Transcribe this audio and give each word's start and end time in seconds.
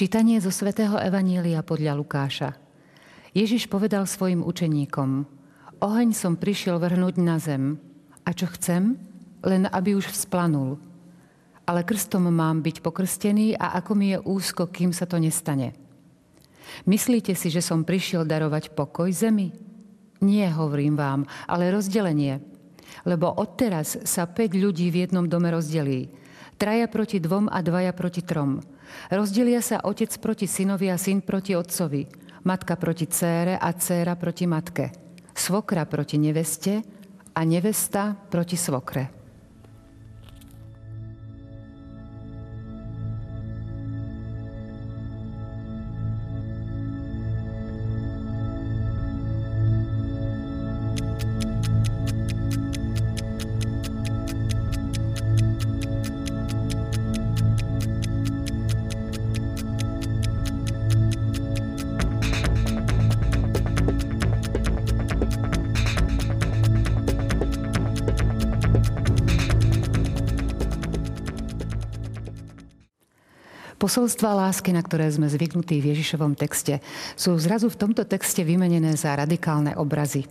Čítanie 0.00 0.40
zo 0.40 0.48
svätého 0.48 0.96
Evanília 0.96 1.60
podľa 1.60 1.92
Lukáša. 1.92 2.56
Ježiš 3.36 3.68
povedal 3.68 4.08
svojim 4.08 4.40
učeníkom, 4.40 5.28
oheň 5.76 6.16
som 6.16 6.40
prišiel 6.40 6.80
vrhnúť 6.80 7.20
na 7.20 7.36
zem. 7.36 7.76
A 8.24 8.32
čo 8.32 8.48
chcem? 8.48 8.96
Len 9.44 9.68
aby 9.68 9.92
už 9.92 10.08
vzplanul. 10.08 10.80
Ale 11.68 11.84
krstom 11.84 12.32
mám 12.32 12.64
byť 12.64 12.80
pokrstený 12.80 13.60
a 13.60 13.76
ako 13.76 13.92
mi 13.92 14.16
je 14.16 14.24
úzko, 14.24 14.72
kým 14.72 14.88
sa 14.96 15.04
to 15.04 15.20
nestane. 15.20 15.76
Myslíte 16.88 17.36
si, 17.36 17.52
že 17.52 17.60
som 17.60 17.84
prišiel 17.84 18.24
darovať 18.24 18.72
pokoj 18.72 19.12
zemi? 19.12 19.52
Nie, 20.24 20.48
hovorím 20.48 20.96
vám, 20.96 21.28
ale 21.44 21.76
rozdelenie. 21.76 22.40
Lebo 23.04 23.36
odteraz 23.36 24.00
sa 24.08 24.24
5 24.24 24.64
ľudí 24.64 24.88
v 24.88 25.04
jednom 25.04 25.28
dome 25.28 25.52
rozdelí. 25.52 26.08
Traja 26.56 26.88
proti 26.88 27.20
dvom 27.20 27.52
a 27.52 27.60
dvaja 27.60 27.92
proti 27.92 28.24
trom 28.24 28.79
Rozdelia 29.10 29.60
sa 29.60 29.80
otec 29.84 30.18
proti 30.18 30.46
synovi 30.46 30.90
a 30.90 30.96
syn 30.96 31.20
proti 31.20 31.54
otcovi, 31.54 32.06
matka 32.42 32.76
proti 32.76 33.06
cére 33.06 33.58
a 33.60 33.72
céra 33.72 34.16
proti 34.16 34.46
matke, 34.46 34.90
svokra 35.34 35.84
proti 35.84 36.18
neveste 36.18 36.82
a 37.32 37.40
nevesta 37.44 38.16
proti 38.28 38.56
svokre. 38.56 39.19
Posolstva 73.90 74.38
lásky, 74.46 74.70
na 74.70 74.86
ktoré 74.86 75.10
sme 75.10 75.26
zvyknutí 75.26 75.82
v 75.82 75.90
Ježišovom 75.90 76.38
texte, 76.38 76.78
sú 77.18 77.34
zrazu 77.42 77.66
v 77.66 77.74
tomto 77.74 78.06
texte 78.06 78.46
vymenené 78.46 78.94
za 78.94 79.10
radikálne 79.18 79.74
obrazy. 79.74 80.30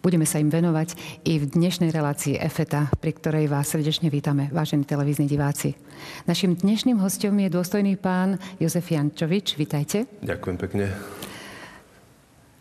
Budeme 0.00 0.24
sa 0.24 0.40
im 0.40 0.48
venovať 0.48 1.20
i 1.28 1.36
v 1.36 1.52
dnešnej 1.52 1.92
relácii 1.92 2.40
EFETA, 2.40 2.96
pri 2.96 3.12
ktorej 3.12 3.52
vás 3.52 3.68
srdečne 3.68 4.08
vítame, 4.08 4.48
vážení 4.56 4.88
televízni 4.88 5.28
diváci. 5.28 5.76
Našim 6.24 6.56
dnešným 6.56 6.96
hostom 6.96 7.36
je 7.36 7.52
dôstojný 7.52 8.00
pán 8.00 8.40
Jozef 8.56 8.88
Jančovič. 8.88 9.60
Vítajte. 9.60 10.08
Ďakujem 10.24 10.56
pekne. 10.56 10.96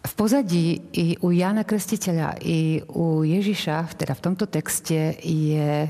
V 0.04 0.14
pozadí 0.20 0.92
i 0.92 1.16
u 1.24 1.32
Jána 1.32 1.64
Krstiteľa, 1.64 2.44
i 2.44 2.84
u 2.84 3.24
Ježiša, 3.24 3.96
teda 3.96 4.12
v 4.12 4.24
tomto 4.28 4.44
texte, 4.52 5.16
je 5.24 5.88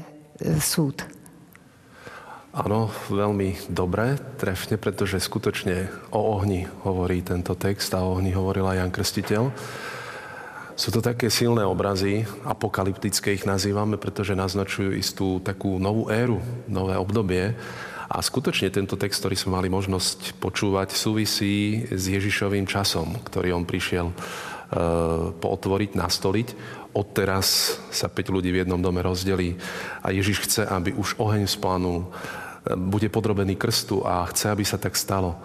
súd. 0.61 1.24
Áno, 2.55 2.87
veľmi 3.11 3.67
dobre, 3.67 4.15
trefne, 4.39 4.79
pretože 4.79 5.19
skutočne 5.19 5.91
o 6.15 6.39
ohni 6.39 6.63
hovorí 6.87 7.19
tento 7.19 7.51
text 7.51 7.91
a 7.91 7.99
o 7.99 8.15
ohni 8.15 8.31
hovoril 8.31 8.63
aj 8.71 8.79
Jan 8.79 8.95
Krstiteľ. 8.95 9.43
Sú 10.79 10.87
to 10.95 11.03
také 11.03 11.27
silné 11.27 11.67
obrazy, 11.67 12.23
apokalyptické 12.47 13.35
ich 13.35 13.43
nazývame, 13.43 13.99
pretože 13.99 14.39
naznačujú 14.39 14.95
istú 14.95 15.43
takú 15.43 15.75
novú 15.83 16.07
éru, 16.07 16.39
nové 16.71 16.95
obdobie. 16.95 17.59
A 18.07 18.23
skutočne 18.23 18.71
tento 18.71 18.95
text, 18.95 19.19
ktorý 19.19 19.35
sme 19.35 19.59
mali 19.59 19.67
možnosť 19.67 20.39
počúvať, 20.39 20.95
súvisí 20.95 21.83
s 21.91 22.07
Ježišovým 22.07 22.71
časom, 22.71 23.19
ktorý 23.19 23.51
on 23.51 23.67
prišiel 23.67 24.15
Eh, 24.65 25.29
pootvoriť, 25.37 25.93
nastoliť. 25.93 26.47
Odteraz 26.97 27.77
sa 27.93 28.09
5 28.09 28.33
ľudí 28.33 28.49
v 28.49 28.65
jednom 28.65 28.81
dome 28.81 28.97
rozdelí 29.05 29.61
a 30.01 30.09
Ježiš 30.09 30.49
chce, 30.49 30.61
aby 30.65 30.89
už 30.97 31.21
oheň 31.21 31.45
splanul, 31.45 32.09
bude 32.73 33.13
podrobený 33.13 33.53
krstu 33.53 34.01
a 34.01 34.25
chce, 34.25 34.49
aby 34.49 34.65
sa 34.65 34.81
tak 34.81 34.97
stalo 34.97 35.37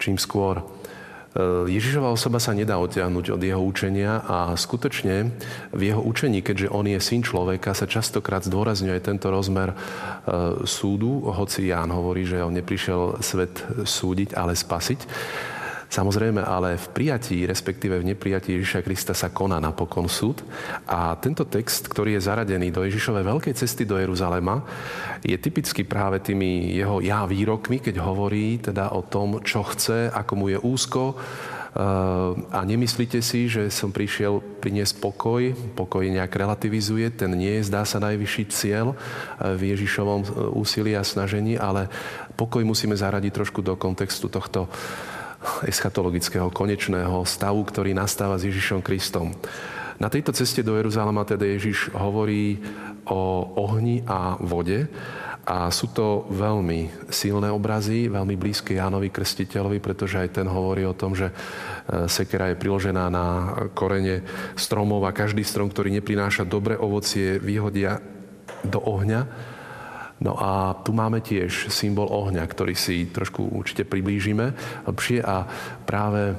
čím 0.00 0.16
skôr. 0.16 0.60
Eh, 0.60 1.68
Ježišova 1.70 2.14
osoba 2.14 2.38
sa 2.38 2.56
nedá 2.56 2.80
odtiahnuť 2.80 3.36
od 3.36 3.40
jeho 3.42 3.62
učenia 3.62 4.24
a 4.24 4.56
skutočne 4.56 5.34
v 5.74 5.80
jeho 5.92 6.02
učení, 6.02 6.40
keďže 6.40 6.72
on 6.72 6.86
je 6.88 6.98
syn 7.02 7.20
človeka, 7.26 7.74
sa 7.74 7.90
častokrát 7.90 8.46
zdôrazňuje 8.46 8.98
tento 9.02 9.28
rozmer 9.28 9.74
súdu, 10.64 11.28
hoci 11.28 11.68
Ján 11.68 11.92
hovorí, 11.92 12.24
že 12.24 12.40
on 12.40 12.54
neprišiel 12.54 13.20
svet 13.20 13.60
súdiť, 13.84 14.32
ale 14.38 14.56
spasiť. 14.56 15.00
Samozrejme, 15.94 16.42
ale 16.42 16.74
v 16.74 16.86
prijatí, 16.90 17.46
respektíve 17.46 18.02
v 18.02 18.10
neprijatí 18.10 18.58
Ježiša 18.58 18.82
Krista 18.82 19.14
sa 19.14 19.30
koná 19.30 19.62
napokon 19.62 20.10
súd. 20.10 20.42
A 20.90 21.14
tento 21.22 21.46
text, 21.46 21.86
ktorý 21.86 22.18
je 22.18 22.26
zaradený 22.26 22.74
do 22.74 22.82
Ježišovej 22.82 23.22
veľkej 23.22 23.54
cesty 23.54 23.86
do 23.86 23.94
Jeruzalema, 23.94 24.66
je 25.22 25.38
typicky 25.38 25.86
práve 25.86 26.18
tými 26.18 26.74
jeho 26.74 26.98
ja 26.98 27.22
výrokmi, 27.30 27.78
keď 27.78 28.02
hovorí 28.02 28.58
teda 28.58 28.90
o 28.90 29.06
tom, 29.06 29.38
čo 29.46 29.62
chce, 29.62 30.10
ako 30.10 30.32
mu 30.34 30.46
je 30.50 30.58
úzko, 30.58 31.14
a 32.54 32.62
nemyslíte 32.62 33.18
si, 33.18 33.50
že 33.50 33.66
som 33.66 33.90
prišiel 33.90 34.38
priniesť 34.62 34.94
pokoj, 35.02 35.50
pokoj 35.74 36.06
nejak 36.06 36.30
relativizuje, 36.30 37.10
ten 37.10 37.34
nie 37.34 37.58
je, 37.58 37.66
zdá 37.66 37.82
sa, 37.82 37.98
najvyšší 37.98 38.44
cieľ 38.46 38.94
v 39.42 39.74
Ježišovom 39.74 40.54
úsilí 40.54 40.94
a 40.94 41.02
snažení, 41.02 41.58
ale 41.58 41.90
pokoj 42.38 42.62
musíme 42.62 42.94
zaradiť 42.94 43.32
trošku 43.34 43.58
do 43.58 43.74
kontextu 43.74 44.30
tohto 44.30 44.70
eschatologického 45.68 46.48
konečného 46.50 47.22
stavu, 47.28 47.62
ktorý 47.64 47.92
nastáva 47.92 48.40
s 48.40 48.48
Ježišom 48.48 48.80
Kristom. 48.80 49.32
Na 50.00 50.10
tejto 50.10 50.34
ceste 50.34 50.64
do 50.66 50.74
Jeruzalema 50.74 51.22
teda 51.22 51.46
Ježiš 51.46 51.94
hovorí 51.94 52.58
o 53.06 53.52
ohni 53.60 54.02
a 54.08 54.34
vode 54.40 54.90
a 55.44 55.68
sú 55.68 55.92
to 55.92 56.24
veľmi 56.32 57.12
silné 57.12 57.52
obrazy, 57.52 58.08
veľmi 58.08 58.34
blízke 58.34 58.80
Jánovi 58.80 59.12
Krstiteľovi, 59.12 59.78
pretože 59.78 60.16
aj 60.16 60.40
ten 60.40 60.48
hovorí 60.48 60.88
o 60.88 60.96
tom, 60.96 61.12
že 61.12 61.28
e, 61.28 61.34
sekera 62.08 62.48
je 62.48 62.56
priložená 62.56 63.12
na 63.12 63.26
korene 63.76 64.24
stromov 64.56 65.04
a 65.04 65.12
každý 65.12 65.44
strom, 65.44 65.68
ktorý 65.68 65.92
neprináša 66.00 66.48
dobré 66.48 66.80
ovocie, 66.80 67.36
vyhodia 67.36 68.00
do 68.64 68.80
ohňa 68.80 69.52
No 70.22 70.38
a 70.38 70.78
tu 70.86 70.94
máme 70.94 71.18
tiež 71.18 71.74
symbol 71.74 72.06
ohňa, 72.06 72.46
ktorý 72.46 72.78
si 72.78 73.10
trošku 73.10 73.50
určite 73.50 73.82
priblížime 73.82 74.54
lepšie 74.86 75.18
a 75.24 75.42
práve 75.82 76.38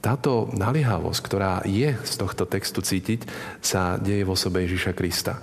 táto 0.00 0.48
naliehavosť, 0.56 1.20
ktorá 1.20 1.60
je 1.68 1.92
z 1.92 2.14
tohto 2.16 2.48
textu 2.48 2.80
cítiť, 2.80 3.28
sa 3.60 4.00
deje 4.00 4.24
v 4.24 4.32
osobe 4.32 4.64
Ježiša 4.64 4.96
Krista. 4.96 5.36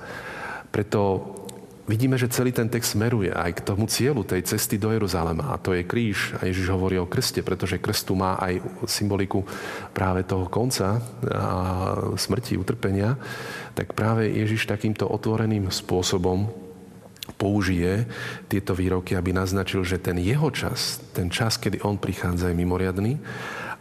Preto 0.73 1.21
vidíme, 1.85 2.17
že 2.17 2.33
celý 2.33 2.49
ten 2.49 2.65
text 2.65 2.97
smeruje 2.97 3.29
aj 3.29 3.61
k 3.61 3.65
tomu 3.67 3.85
cieľu 3.85 4.25
tej 4.25 4.43
cesty 4.43 4.81
do 4.81 4.89
Jeruzalema. 4.89 5.53
A 5.53 5.61
to 5.61 5.77
je 5.77 5.85
kríž. 5.85 6.35
A 6.41 6.49
Ježiš 6.49 6.73
hovorí 6.73 6.97
o 6.97 7.05
krste, 7.05 7.45
pretože 7.45 7.77
krst 7.77 8.09
tu 8.09 8.17
má 8.17 8.35
aj 8.41 8.59
symboliku 8.89 9.45
práve 9.93 10.25
toho 10.25 10.49
konca 10.49 10.99
a 11.29 11.53
smrti, 12.17 12.57
utrpenia. 12.57 13.13
Tak 13.77 13.93
práve 13.93 14.27
Ježiš 14.27 14.65
takýmto 14.65 15.05
otvoreným 15.05 15.69
spôsobom 15.69 16.66
použije 17.35 18.07
tieto 18.47 18.71
výroky, 18.71 19.19
aby 19.19 19.35
naznačil, 19.35 19.83
že 19.83 19.99
ten 19.99 20.15
jeho 20.21 20.47
čas, 20.55 21.03
ten 21.11 21.27
čas, 21.27 21.59
kedy 21.59 21.83
on 21.83 21.99
prichádza, 21.99 22.49
je 22.49 22.55
mimoriadný 22.55 23.19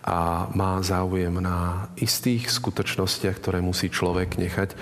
a 0.07 0.51
má 0.55 0.79
záujem 0.83 1.35
na 1.43 1.91
istých 1.99 2.51
skutočnostiach, 2.51 3.39
ktoré 3.39 3.59
musí 3.63 3.91
človek 3.91 4.39
nechať 4.39 4.75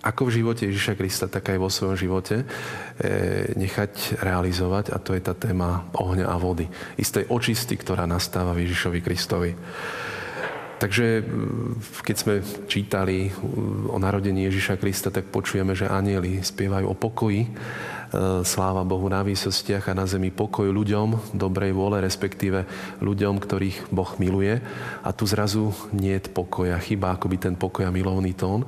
ako 0.00 0.32
v 0.32 0.34
živote 0.40 0.64
Ježiša 0.64 0.96
Krista, 0.96 1.26
tak 1.28 1.52
aj 1.52 1.60
vo 1.60 1.68
svojom 1.68 1.96
živote 1.96 2.36
e, 2.40 2.44
nechať 3.52 4.24
realizovať 4.24 4.96
a 4.96 4.98
to 4.98 5.12
je 5.12 5.20
tá 5.20 5.36
téma 5.36 5.92
ohňa 5.92 6.24
a 6.24 6.36
vody. 6.40 6.64
Istej 6.96 7.28
očisty, 7.28 7.76
ktorá 7.76 8.08
nastáva 8.08 8.56
v 8.56 8.64
Ježišovi 8.64 9.00
Kristovi. 9.04 9.52
Takže 10.80 11.20
keď 12.00 12.16
sme 12.16 12.34
čítali 12.64 13.28
o 13.92 14.00
narodení 14.00 14.48
Ježiša 14.48 14.80
Krista, 14.80 15.12
tak 15.12 15.28
počujeme, 15.28 15.76
že 15.76 15.84
anieli 15.84 16.40
spievajú 16.40 16.88
o 16.88 16.96
pokoji. 16.96 17.44
E, 17.44 17.50
sláva 18.48 18.80
Bohu 18.80 19.04
na 19.12 19.20
výsostiach 19.20 19.92
a 19.92 19.98
na 20.00 20.08
zemi 20.08 20.32
pokoj 20.32 20.64
ľuďom 20.72 21.36
dobrej 21.36 21.76
vôle, 21.76 22.00
respektíve 22.00 22.64
ľuďom, 23.04 23.36
ktorých 23.38 23.92
Boh 23.92 24.08
miluje. 24.16 24.56
A 25.04 25.12
tu 25.12 25.28
zrazu 25.28 25.76
nie 25.92 26.16
je 26.16 26.32
pokoja, 26.32 26.80
chyba 26.80 27.12
akoby 27.12 27.36
ten 27.36 27.54
pokoj 27.60 27.84
a 27.84 27.92
milovný 27.92 28.32
tón, 28.32 28.64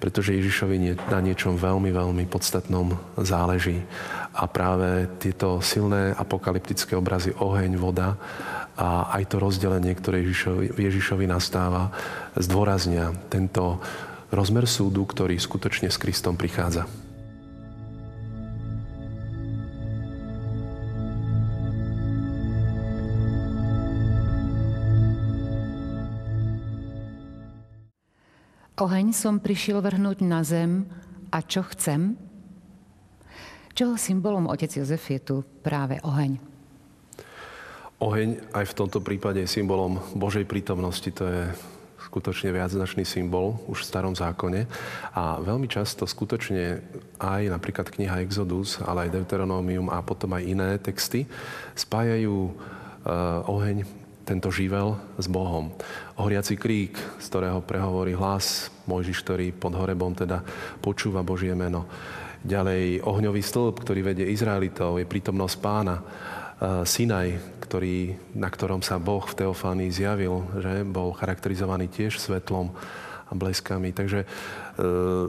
pretože 0.00 0.32
Ježišovi 0.40 0.96
na 1.12 1.20
niečom 1.20 1.60
veľmi, 1.60 1.92
veľmi 1.92 2.24
podstatnom 2.24 2.96
záleží. 3.20 3.84
A 4.32 4.48
práve 4.48 5.12
tieto 5.20 5.60
silné 5.60 6.16
apokalyptické 6.16 6.96
obrazy, 6.96 7.36
oheň, 7.36 7.76
voda, 7.76 8.16
a 8.76 9.14
aj 9.16 9.34
to 9.34 9.36
rozdelenie, 9.42 9.92
ktoré 9.94 10.22
Ježišovi, 10.22 10.78
Ježišovi 10.78 11.26
nastáva, 11.26 11.90
zdôraznia 12.38 13.14
tento 13.30 13.82
rozmer 14.30 14.66
súdu, 14.66 15.02
ktorý 15.06 15.38
skutočne 15.38 15.90
s 15.90 15.98
Kristom 15.98 16.38
prichádza. 16.38 16.86
Oheň 28.80 29.12
som 29.12 29.44
prišiel 29.44 29.84
vrhnúť 29.84 30.24
na 30.24 30.40
zem 30.40 30.88
a 31.28 31.44
čo 31.44 31.60
chcem? 31.68 32.16
Čoho 33.76 34.00
symbolom 34.00 34.48
otec 34.48 34.72
Jozef 34.72 35.04
je 35.12 35.20
tu 35.20 35.36
práve 35.60 36.00
oheň. 36.00 36.49
Oheň 38.00 38.40
aj 38.56 38.64
v 38.64 38.76
tomto 38.80 39.04
prípade 39.04 39.44
je 39.44 39.54
symbolom 39.60 40.00
Božej 40.16 40.48
prítomnosti. 40.48 41.04
To 41.20 41.24
je 41.28 41.52
skutočne 42.08 42.48
viacznačný 42.48 43.04
symbol 43.04 43.60
už 43.68 43.84
v 43.84 43.88
starom 43.92 44.16
zákone. 44.16 44.64
A 45.12 45.36
veľmi 45.36 45.68
často 45.68 46.08
skutočne 46.08 46.80
aj 47.20 47.52
napríklad 47.52 47.92
kniha 47.92 48.24
Exodus, 48.24 48.80
ale 48.80 49.04
aj 49.04 49.20
Deuteronomium 49.20 49.92
a 49.92 50.00
potom 50.00 50.32
aj 50.32 50.48
iné 50.48 50.80
texty 50.80 51.28
spájajú 51.76 52.48
uh, 52.48 53.44
oheň, 53.44 53.84
tento 54.24 54.48
živel 54.48 54.96
s 55.20 55.28
Bohom. 55.28 55.68
Ohriaci 56.16 56.56
krík, 56.56 56.96
z 57.20 57.26
ktorého 57.28 57.60
prehovorí 57.60 58.16
hlas 58.16 58.72
Mojžiš, 58.88 59.20
ktorý 59.28 59.52
pod 59.52 59.76
horebom 59.76 60.16
teda 60.16 60.40
počúva 60.80 61.20
Božie 61.20 61.52
meno. 61.52 61.84
Ďalej 62.40 63.04
ohňový 63.04 63.42
stĺp, 63.44 63.84
ktorý 63.84 64.00
vedie 64.00 64.24
Izraelitov, 64.32 64.96
je 64.96 65.04
prítomnosť 65.04 65.56
pána. 65.60 66.00
Sinaj, 66.60 67.40
ktorý, 67.64 68.20
na 68.36 68.52
ktorom 68.52 68.84
sa 68.84 69.00
Boh 69.00 69.24
v 69.24 69.32
Teofánii 69.32 69.88
zjavil, 69.88 70.44
že 70.60 70.84
bol 70.84 71.16
charakterizovaný 71.16 71.88
tiež 71.88 72.20
svetlom 72.20 72.68
a 73.24 73.32
bleskami. 73.32 73.96
Takže 73.96 74.20
e, 74.22 74.26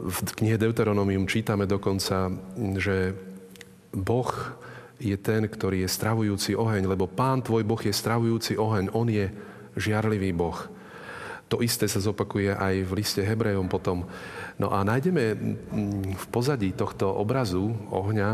v 0.04 0.18
knihe 0.36 0.60
Deuteronomium 0.60 1.24
čítame 1.24 1.64
dokonca, 1.64 2.28
že 2.76 3.16
Boh 3.96 4.28
je 5.00 5.16
ten, 5.16 5.48
ktorý 5.48 5.88
je 5.88 5.88
stravujúci 5.88 6.52
oheň, 6.52 6.84
lebo 6.84 7.08
Pán 7.08 7.40
tvoj 7.40 7.64
Boh 7.64 7.80
je 7.80 7.96
stravujúci 7.96 8.60
oheň, 8.60 8.92
On 8.92 9.08
je 9.08 9.32
žiarlivý 9.80 10.36
Boh. 10.36 10.68
To 11.48 11.64
isté 11.64 11.88
sa 11.88 12.00
zopakuje 12.00 12.52
aj 12.52 12.74
v 12.84 12.92
liste 12.96 13.20
Hebrejom 13.24 13.72
potom. 13.72 14.04
No 14.60 14.68
a 14.72 14.84
nájdeme 14.84 15.24
v 16.12 16.26
pozadí 16.28 16.76
tohto 16.76 17.08
obrazu 17.08 17.72
ohňa 17.88 18.30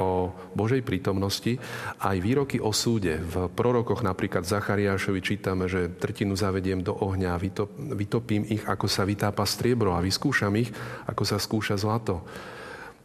o 0.00 0.32
Božej 0.56 0.80
prítomnosti, 0.84 1.60
aj 2.00 2.16
výroky 2.20 2.56
o 2.60 2.72
súde. 2.72 3.20
V 3.20 3.48
prorokoch 3.52 4.00
napríklad 4.00 4.44
Zachariášovi 4.48 5.20
čítame, 5.20 5.68
že 5.68 5.92
trtinu 5.92 6.32
zavediem 6.36 6.80
do 6.80 6.96
ohňa, 6.96 7.36
vytopím 7.92 8.48
ich, 8.48 8.64
ako 8.64 8.88
sa 8.88 9.04
vytápa 9.04 9.44
striebro 9.44 9.92
a 9.92 10.04
vyskúšam 10.04 10.52
ich, 10.56 10.72
ako 11.08 11.22
sa 11.24 11.36
skúša 11.36 11.76
zlato. 11.76 12.24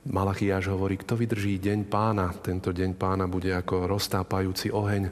Malachiáš 0.08 0.72
hovorí, 0.72 0.96
kto 0.96 1.20
vydrží 1.20 1.60
deň 1.60 1.92
pána, 1.92 2.32
tento 2.40 2.72
deň 2.72 2.96
pána 2.96 3.28
bude 3.28 3.52
ako 3.52 3.92
roztápajúci 3.92 4.72
oheň. 4.72 5.12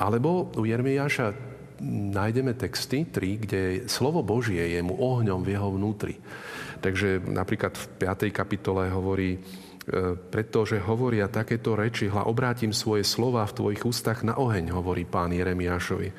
Alebo 0.00 0.48
u 0.56 0.64
Jeremiáša 0.64 1.60
nájdeme 1.86 2.54
texty, 2.54 3.04
tri, 3.04 3.36
kde 3.36 3.90
slovo 3.90 4.22
Božie 4.22 4.62
je 4.72 4.80
mu 4.80 4.94
ohňom 4.94 5.42
v 5.42 5.58
jeho 5.58 5.68
vnútri. 5.74 6.16
Takže 6.82 7.22
napríklad 7.22 7.74
v 7.74 7.84
5. 8.06 8.30
kapitole 8.34 8.90
hovorí, 8.90 9.38
E, 9.82 10.14
pretože 10.14 10.78
hovoria 10.78 11.26
takéto 11.26 11.74
reči, 11.74 12.06
hla 12.06 12.30
obrátim 12.30 12.70
svoje 12.70 13.02
slova 13.02 13.42
v 13.50 13.56
tvojich 13.58 13.82
ústach 13.82 14.22
na 14.22 14.38
oheň, 14.38 14.70
hovorí 14.70 15.02
pán 15.02 15.34
Jeremiášovi. 15.34 16.14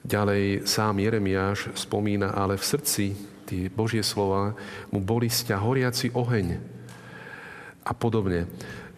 Ďalej 0.00 0.64
sám 0.64 0.96
Jeremiáš 0.96 1.76
spomína, 1.76 2.32
ale 2.32 2.56
v 2.56 2.64
srdci 2.64 3.04
tie 3.44 3.68
Božie 3.68 4.00
slova 4.00 4.56
mu 4.88 5.04
boli 5.04 5.28
sťa 5.28 5.60
horiaci 5.60 6.16
oheň 6.16 6.56
a 7.84 7.92
podobne. 7.92 8.48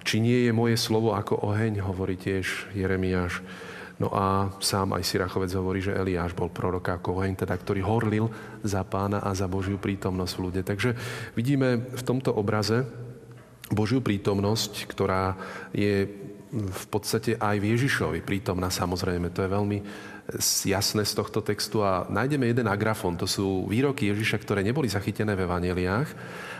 Či 0.07 0.23
nie 0.23 0.47
je 0.47 0.53
moje 0.55 0.79
slovo 0.79 1.19
ako 1.19 1.43
oheň, 1.43 1.83
hovorí 1.83 2.15
tiež 2.15 2.71
Jeremiáš. 2.71 3.43
No 3.99 4.15
a 4.15 4.55
sám 4.63 4.95
aj 4.95 5.03
Sirachovec 5.03 5.51
hovorí, 5.59 5.83
že 5.83 5.95
Eliáš 5.95 6.31
bol 6.31 6.55
prorok 6.55 6.95
ako 7.03 7.19
oheň, 7.19 7.43
teda, 7.43 7.59
ktorý 7.59 7.83
horlil 7.83 8.31
za 8.63 8.87
pána 8.87 9.19
a 9.19 9.35
za 9.35 9.51
Božiu 9.51 9.75
prítomnosť 9.75 10.33
v 10.39 10.43
ľude. 10.47 10.61
Takže 10.63 10.95
vidíme 11.35 11.83
v 11.91 12.03
tomto 12.07 12.31
obraze, 12.31 12.87
Božiu 13.69 14.01
prítomnosť, 14.01 14.87
ktorá 14.87 15.35
je 15.75 16.09
v 16.49 16.87
podstate 16.89 17.37
aj 17.37 17.61
v 17.61 17.77
Ježišovi 17.77 18.21
prítomná 18.25 18.73
samozrejme. 18.73 19.29
To 19.37 19.45
je 19.45 19.53
veľmi 19.53 19.79
jasné 20.65 21.03
z 21.05 21.13
tohto 21.13 21.41
textu 21.41 21.81
a 21.85 22.05
nájdeme 22.09 22.49
jeden 22.49 22.69
agrafon. 22.69 23.17
To 23.21 23.29
sú 23.29 23.69
výroky 23.69 24.09
Ježiša, 24.13 24.41
ktoré 24.41 24.61
neboli 24.65 24.89
zachytené 24.89 25.37
v 25.37 25.45
evaneliách, 25.45 26.09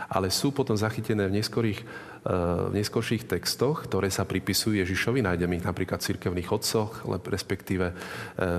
ale 0.09 0.33
sú 0.33 0.49
potom 0.53 0.73
zachytené 0.73 1.29
v 1.29 1.41
neskorých, 1.41 1.81
v 2.19 2.73
neskorších 2.75 3.31
textoch, 3.31 3.87
ktoré 3.87 4.11
sa 4.11 4.27
pripisujú 4.27 4.75
Ježišovi. 4.83 5.23
Nájdeme 5.23 5.55
ich 5.55 5.63
napríklad 5.63 6.03
v 6.03 6.13
cirkevných 6.13 6.51
odcoch, 6.51 7.07
respektíve 7.07 7.85
eh, 7.89 7.95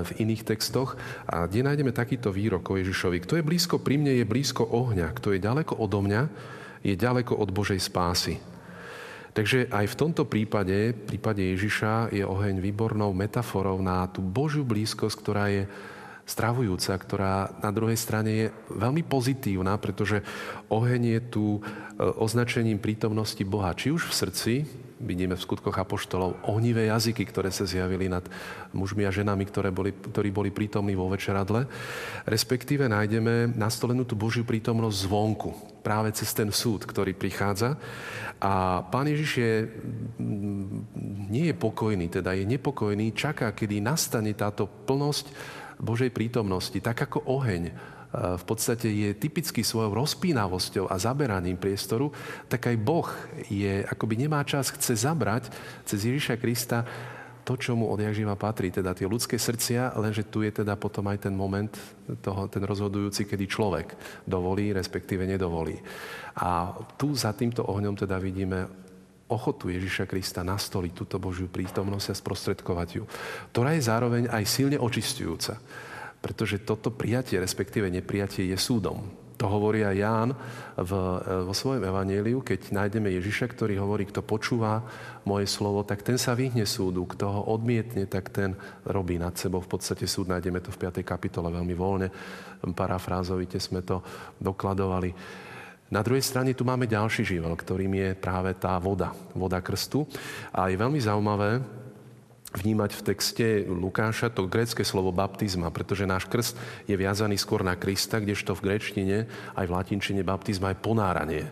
v 0.01 0.11
iných 0.25 0.43
textoch. 0.43 0.97
A 1.29 1.45
kde 1.45 1.69
nájdeme 1.69 1.93
takýto 1.93 2.33
výrok 2.33 2.73
o 2.73 2.77
Ježišovi? 2.81 3.21
Kto 3.21 3.37
je 3.37 3.45
blízko 3.45 3.77
pri 3.77 4.01
mne, 4.01 4.17
je 4.17 4.25
blízko 4.25 4.65
ohňa. 4.65 5.13
Kto 5.13 5.37
je 5.37 5.39
ďaleko 5.43 5.77
odo 5.77 6.01
mňa, 6.01 6.21
je 6.81 6.95
ďaleko 6.97 7.37
od 7.37 7.49
Božej 7.53 7.77
spásy. 7.77 8.41
Takže 9.31 9.71
aj 9.71 9.95
v 9.95 9.99
tomto 9.99 10.27
prípade, 10.27 10.91
v 10.91 11.01
prípade 11.07 11.39
Ježiša, 11.39 12.11
je 12.11 12.25
oheň 12.25 12.59
výbornou 12.59 13.15
metaforou 13.15 13.79
na 13.79 14.03
tú 14.11 14.19
Božiu 14.19 14.67
blízkosť, 14.67 15.15
ktorá 15.23 15.47
je 15.47 15.63
stravujúca, 16.25 16.93
ktorá 16.95 17.33
na 17.59 17.71
druhej 17.73 17.97
strane 17.99 18.31
je 18.31 18.47
veľmi 18.71 19.03
pozitívna, 19.03 19.75
pretože 19.81 20.23
oheň 20.71 21.01
je 21.17 21.21
tu 21.27 21.45
e, 21.57 21.59
označením 21.99 22.79
prítomnosti 22.79 23.41
Boha, 23.43 23.75
či 23.75 23.91
už 23.91 24.09
v 24.09 24.17
srdci, 24.17 24.53
vidíme 25.01 25.33
v 25.33 25.41
skutkoch 25.43 25.73
apoštolov 25.73 26.37
ohnivé 26.45 26.87
jazyky, 26.93 27.25
ktoré 27.25 27.49
sa 27.49 27.65
zjavili 27.65 28.05
nad 28.05 28.23
mužmi 28.71 29.03
a 29.03 29.11
ženami, 29.11 29.43
ktoré 29.49 29.73
boli, 29.73 29.91
ktorí 29.91 30.29
boli 30.29 30.53
prítomní 30.53 30.93
vo 30.93 31.09
večeradle. 31.09 31.65
Respektíve 32.29 32.85
nájdeme 32.85 33.57
nastolenú 33.57 34.05
tú 34.05 34.13
Božiu 34.13 34.45
prítomnosť 34.45 34.97
zvonku, 35.09 35.51
práve 35.81 36.13
cez 36.13 36.29
ten 36.31 36.53
súd, 36.53 36.85
ktorý 36.85 37.17
prichádza. 37.17 37.75
A 38.41 38.85
pán 38.89 39.09
Ježiš 39.09 39.31
je, 39.41 39.53
nie 41.29 41.49
je 41.49 41.55
pokojný, 41.57 42.09
teda 42.09 42.37
je 42.37 42.45
nepokojný, 42.45 43.13
čaká, 43.13 43.53
kedy 43.53 43.81
nastane 43.81 44.33
táto 44.37 44.65
plnosť 44.65 45.59
Božej 45.81 46.13
prítomnosti, 46.13 46.77
tak 46.77 47.09
ako 47.09 47.25
oheň 47.25 47.73
v 48.11 48.43
podstate 48.43 48.91
je 48.91 49.09
typický 49.15 49.63
svojou 49.63 49.95
rozpínavosťou 49.95 50.91
a 50.91 50.99
zaberaním 50.99 51.55
priestoru, 51.55 52.11
tak 52.51 52.67
aj 52.67 52.75
Boh 52.75 53.07
je, 53.47 53.87
akoby 53.87 54.27
nemá 54.27 54.43
čas, 54.43 54.67
chce 54.67 55.07
zabrať 55.07 55.47
cez 55.87 56.03
Ježiša 56.03 56.35
Krista 56.35 56.83
to, 57.47 57.57
čo 57.57 57.73
mu 57.73 57.89
odjak 57.89 58.13
živa 58.13 58.37
patrí, 58.37 58.69
teda 58.69 58.93
tie 58.93 59.09
ľudské 59.09 59.39
srdcia, 59.39 59.97
lenže 59.97 60.29
tu 60.29 60.45
je 60.45 60.51
teda 60.51 60.77
potom 60.77 61.07
aj 61.09 61.25
ten 61.25 61.33
moment, 61.33 61.71
toho, 62.21 62.45
ten 62.51 62.61
rozhodujúci, 62.61 63.25
kedy 63.25 63.49
človek 63.49 63.87
dovolí, 64.27 64.75
respektíve 64.75 65.25
nedovolí. 65.25 65.79
A 66.37 66.75
tu 66.99 67.15
za 67.17 67.33
týmto 67.33 67.65
ohňom 67.65 67.97
teda 67.97 68.21
vidíme 68.21 68.69
ochotu 69.31 69.71
Ježiša 69.71 70.05
Krista 70.05 70.43
nastoliť 70.43 70.91
túto 70.91 71.15
Božiu 71.17 71.47
prítomnosť 71.47 72.07
a 72.11 72.19
sprostredkovať 72.19 72.89
ju, 72.99 73.03
ktorá 73.55 73.73
je 73.73 73.87
zároveň 73.87 74.23
aj 74.27 74.43
silne 74.43 74.77
očistujúca. 74.77 75.55
Pretože 76.21 76.61
toto 76.61 76.93
prijatie, 76.93 77.41
respektíve 77.41 77.89
neprijatie 77.89 78.45
je 78.51 78.57
súdom. 78.59 79.21
To 79.41 79.49
hovorí 79.49 79.81
aj 79.81 79.97
Ján 79.97 80.29
v, 80.77 80.91
vo 81.49 81.49
svojom 81.49 81.81
evaníliu, 81.81 82.45
keď 82.45 82.77
nájdeme 82.77 83.09
Ježiša, 83.09 83.49
ktorý 83.49 83.81
hovorí, 83.81 84.05
kto 84.05 84.21
počúva 84.21 84.85
moje 85.25 85.49
slovo, 85.49 85.81
tak 85.81 86.05
ten 86.05 86.21
sa 86.21 86.37
vyhne 86.37 86.61
súdu. 86.69 87.09
Kto 87.09 87.25
ho 87.25 87.41
odmietne, 87.49 88.05
tak 88.05 88.29
ten 88.29 88.53
robí 88.85 89.17
nad 89.17 89.33
sebou. 89.33 89.65
V 89.65 89.73
podstate 89.73 90.05
súd 90.05 90.29
nájdeme 90.29 90.61
to 90.61 90.69
v 90.69 90.85
5. 90.85 91.01
kapitole 91.01 91.49
veľmi 91.49 91.73
voľne. 91.73 92.13
Parafrázovite 92.69 93.57
sme 93.57 93.81
to 93.81 94.05
dokladovali. 94.37 95.09
Na 95.91 95.99
druhej 95.99 96.23
strane 96.23 96.55
tu 96.55 96.63
máme 96.63 96.87
ďalší 96.87 97.27
živel, 97.27 97.51
ktorým 97.51 97.91
je 97.91 98.09
práve 98.15 98.55
tá 98.55 98.79
voda, 98.79 99.11
voda 99.35 99.59
krstu. 99.59 100.07
A 100.55 100.71
je 100.71 100.79
veľmi 100.79 101.03
zaujímavé, 101.03 101.59
vnímať 102.51 102.91
v 102.91 103.01
texte 103.01 103.45
Lukáša 103.67 104.27
to 104.31 104.47
grécke 104.47 104.83
slovo 104.83 105.15
baptizma, 105.15 105.71
pretože 105.71 106.03
náš 106.03 106.27
krst 106.27 106.59
je 106.87 106.95
viazaný 106.95 107.39
skôr 107.39 107.63
na 107.63 107.79
Krista, 107.79 108.19
kdežto 108.19 108.55
v 108.57 108.63
gréčtine 108.71 109.17
aj 109.55 109.65
v 109.67 109.75
latinčine 109.75 110.21
baptizma 110.21 110.75
je 110.75 110.83
ponáranie. 110.83 111.45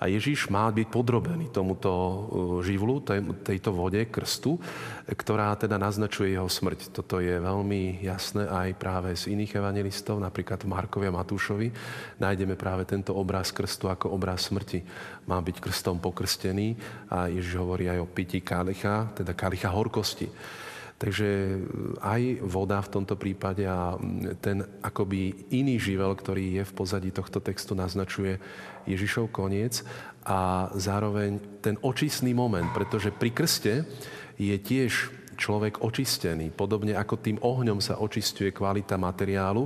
A 0.00 0.08
Ježiš 0.08 0.48
má 0.48 0.64
byť 0.72 0.88
podrobený 0.88 1.52
tomuto 1.52 1.92
uh, 1.92 2.18
živlu, 2.64 3.04
tejto 3.44 3.68
vode, 3.68 4.00
krstu, 4.08 4.56
ktorá 5.04 5.52
teda 5.60 5.76
naznačuje 5.76 6.32
jeho 6.32 6.48
smrť. 6.48 6.88
Toto 6.88 7.20
je 7.20 7.36
veľmi 7.36 8.00
jasné 8.00 8.48
aj 8.48 8.80
práve 8.80 9.12
z 9.12 9.36
iných 9.36 9.60
evangelistov, 9.60 10.16
napríklad 10.16 10.64
Markovi 10.64 11.04
a 11.04 11.12
Matúšovi. 11.12 11.68
Nájdeme 12.16 12.56
práve 12.56 12.88
tento 12.88 13.12
obraz 13.12 13.52
krstu 13.52 13.92
ako 13.92 14.16
obraz 14.16 14.48
smrti. 14.48 14.80
Má 15.28 15.36
byť 15.36 15.60
krstom 15.60 16.00
pokrstený 16.00 16.80
a 17.12 17.28
Ježiš 17.28 17.60
hovorí 17.60 17.92
aj 17.92 18.00
o 18.00 18.08
pití 18.08 18.40
kalicha, 18.40 19.12
teda 19.12 19.36
kalicha 19.36 19.68
horkosti. 19.68 20.32
Takže 21.00 21.28
e, 21.28 21.56
aj 22.04 22.44
voda 22.44 22.76
v 22.84 22.92
tomto 22.92 23.16
prípade 23.16 23.64
a 23.64 23.96
ten 24.44 24.60
akoby 24.84 25.48
iný 25.56 25.80
živel, 25.80 26.12
ktorý 26.12 26.60
je 26.60 26.64
v 26.68 26.76
pozadí 26.76 27.08
tohto 27.08 27.40
textu, 27.40 27.72
naznačuje 27.72 28.36
Ježišov 28.84 29.32
koniec 29.32 29.80
a 30.28 30.68
zároveň 30.76 31.40
ten 31.64 31.80
očistný 31.80 32.36
moment, 32.36 32.68
pretože 32.76 33.08
pri 33.16 33.32
krste 33.32 33.88
je 34.36 34.56
tiež 34.60 35.20
človek 35.40 35.80
očistený. 35.80 36.52
Podobne 36.52 36.92
ako 36.92 37.16
tým 37.16 37.40
ohňom 37.40 37.80
sa 37.80 37.96
očistuje 37.96 38.52
kvalita 38.52 39.00
materiálu, 39.00 39.64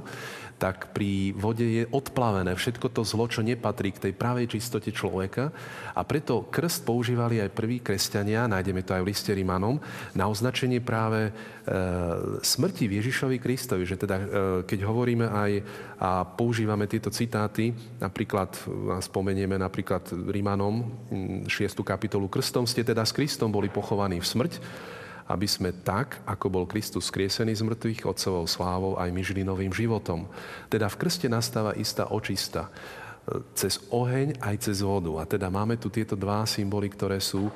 tak 0.59 0.95
pri 0.95 1.35
vode 1.35 1.65
je 1.65 1.85
odplavené 1.91 2.55
všetko 2.55 2.91
to 2.95 3.03
zlo, 3.03 3.27
čo 3.27 3.43
nepatrí 3.43 3.93
k 3.93 4.09
tej 4.09 4.13
pravej 4.15 4.57
čistote 4.57 4.95
človeka. 4.95 5.51
A 5.95 6.01
preto 6.07 6.47
krst 6.49 6.87
používali 6.87 7.43
aj 7.43 7.55
prví 7.55 7.83
kresťania, 7.83 8.51
nájdeme 8.51 8.87
to 8.87 8.95
aj 8.95 9.03
v 9.03 9.09
liste 9.11 9.33
Rimanom, 9.35 9.83
na 10.15 10.31
označenie 10.31 10.79
práve 10.79 11.29
e, 11.29 11.33
smrti 12.41 12.87
Ježišovi 12.87 13.37
Kristovi. 13.43 13.83
Že 13.85 13.97
teda, 13.99 14.17
e, 14.17 14.27
keď 14.67 14.79
hovoríme 14.87 15.27
aj 15.27 15.53
a 16.05 16.27
používame 16.27 16.85
tieto 16.85 17.09
citáty, 17.09 17.73
napríklad, 17.97 18.53
spomenieme 19.01 19.57
napríklad 19.57 20.05
Rimanom 20.29 20.85
6. 21.49 21.49
kapitolu 21.81 22.29
Krstom 22.29 22.69
ste 22.69 22.85
teda 22.85 23.07
s 23.07 23.15
Kristom 23.17 23.49
boli 23.49 23.73
pochovaní 23.73 24.21
v 24.21 24.27
smrť, 24.27 24.53
aby 25.25 25.49
sme 25.49 25.73
tak, 25.73 26.21
ako 26.29 26.47
bol 26.53 26.65
Kristus 26.69 27.09
skriesený 27.09 27.57
z 27.57 27.65
mŕtvych 27.65 28.05
otcovou 28.05 28.45
slávou, 28.45 28.93
aj 29.01 29.09
my 29.09 29.23
žili 29.25 29.41
novým 29.41 29.73
životom. 29.73 30.29
Teda 30.69 30.93
v 30.93 31.01
krste 31.01 31.33
nastáva 31.33 31.73
istá 31.81 32.13
očista 32.13 32.69
e, 32.69 33.41
cez 33.57 33.81
oheň 33.89 34.37
aj 34.45 34.69
cez 34.69 34.85
vodu. 34.85 35.17
A 35.17 35.25
teda 35.25 35.49
máme 35.49 35.81
tu 35.81 35.89
tieto 35.89 36.13
dva 36.13 36.45
symboly, 36.45 36.93
ktoré 36.93 37.25
sú 37.25 37.49
e, 37.49 37.53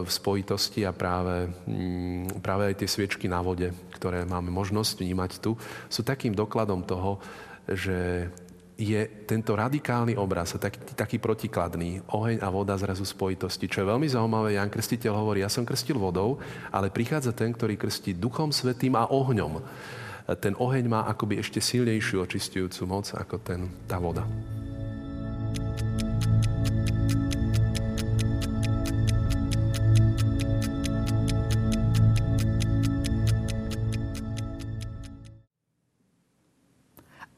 v 0.00 0.08
spojitosti 0.08 0.88
a 0.88 0.96
práve, 0.96 1.52
mm, 1.68 2.40
práve 2.40 2.72
aj 2.72 2.80
tie 2.80 2.88
sviečky 2.88 3.28
na 3.28 3.44
vode, 3.44 3.68
ktoré 3.92 4.24
máme 4.24 4.48
možnosť 4.48 5.04
vnímať 5.04 5.32
tu, 5.44 5.52
sú 5.92 6.00
takým 6.00 6.32
dokladom 6.32 6.80
toho, 6.80 7.20
že 7.68 8.32
je 8.76 9.00
tento 9.28 9.52
radikálny 9.52 10.16
obraz, 10.16 10.56
taký, 10.56 10.80
taký 10.96 11.16
protikladný, 11.20 12.02
oheň 12.08 12.40
a 12.40 12.48
voda 12.48 12.74
zrazu 12.74 13.04
spojitosti. 13.04 13.68
Čo 13.68 13.84
je 13.84 13.90
veľmi 13.92 14.08
zaujímavé, 14.08 14.56
Jan 14.56 14.72
Krstiteľ 14.72 15.12
hovorí, 15.12 15.44
ja 15.44 15.52
som 15.52 15.68
krstil 15.68 16.00
vodou, 16.00 16.40
ale 16.72 16.88
prichádza 16.88 17.36
ten, 17.36 17.52
ktorý 17.52 17.76
krstí 17.76 18.16
duchom 18.16 18.50
svetým 18.50 18.96
a 18.96 19.06
ohňom. 19.12 19.60
Ten 20.38 20.54
oheň 20.56 20.84
má 20.86 21.00
akoby 21.10 21.42
ešte 21.42 21.58
silnejšiu 21.58 22.22
očistujúcu 22.22 22.82
moc 22.86 23.10
ako 23.10 23.36
ten, 23.42 23.68
tá 23.90 23.98
voda. 23.98 24.22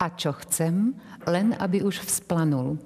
a 0.05 0.13
čo 0.13 0.37
chcem, 0.37 0.93
len 1.29 1.57
aby 1.59 1.83
už 1.85 2.05
vzplanul. 2.05 2.77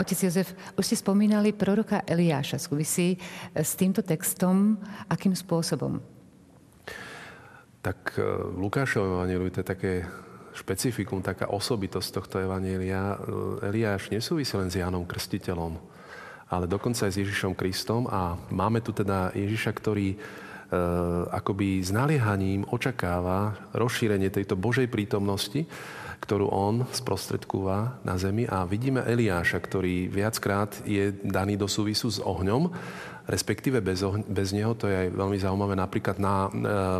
Otec 0.00 0.16
Jozef, 0.16 0.56
už 0.80 0.84
ste 0.86 0.96
spomínali 0.96 1.52
proroka 1.52 2.00
Eliáša. 2.08 2.56
Súvisí 2.56 3.20
s 3.52 3.76
týmto 3.76 4.00
textom 4.00 4.80
akým 5.12 5.36
spôsobom? 5.36 6.00
Tak 7.84 8.16
e, 8.16 8.24
v 8.24 8.58
Lukášovom 8.64 9.20
evaníliu 9.20 9.52
to 9.52 9.60
je 9.60 9.68
také 9.68 9.92
špecifikum, 10.56 11.20
taká 11.20 11.52
osobitosť 11.52 12.08
tohto 12.16 12.36
evanília. 12.40 13.12
E, 13.12 13.68
Eliáš 13.68 14.08
nesúvisí 14.08 14.56
len 14.56 14.72
s 14.72 14.80
Jánom 14.80 15.04
Krstiteľom, 15.04 15.76
ale 16.48 16.64
dokonca 16.64 17.04
aj 17.04 17.12
s 17.12 17.20
Ježišom 17.20 17.52
Kristom 17.52 18.08
a 18.08 18.40
máme 18.48 18.80
tu 18.80 18.96
teda 18.96 19.36
Ježiša, 19.36 19.72
ktorý 19.76 20.16
akoby 21.34 21.82
s 21.82 21.90
naliehaním 21.90 22.62
očakáva 22.70 23.58
rozšírenie 23.74 24.30
tejto 24.30 24.54
Božej 24.54 24.86
prítomnosti 24.86 25.66
ktorú 26.20 26.52
on 26.52 26.84
sprostredkúva 26.92 27.98
na 28.04 28.14
zemi. 28.20 28.44
A 28.44 28.68
vidíme 28.68 29.02
Eliáša, 29.02 29.58
ktorý 29.58 30.06
viackrát 30.06 30.76
je 30.84 31.16
daný 31.24 31.56
do 31.56 31.64
súvisu 31.66 32.12
s 32.12 32.20
ohňom, 32.20 32.68
respektíve 33.26 33.80
bez, 33.80 34.04
ohň, 34.04 34.28
bez 34.28 34.52
neho, 34.52 34.76
to 34.76 34.86
je 34.86 35.08
aj 35.08 35.08
veľmi 35.16 35.38
zaujímavé, 35.40 35.74
napríklad 35.74 36.16
na 36.20 36.46
e, 36.46 36.50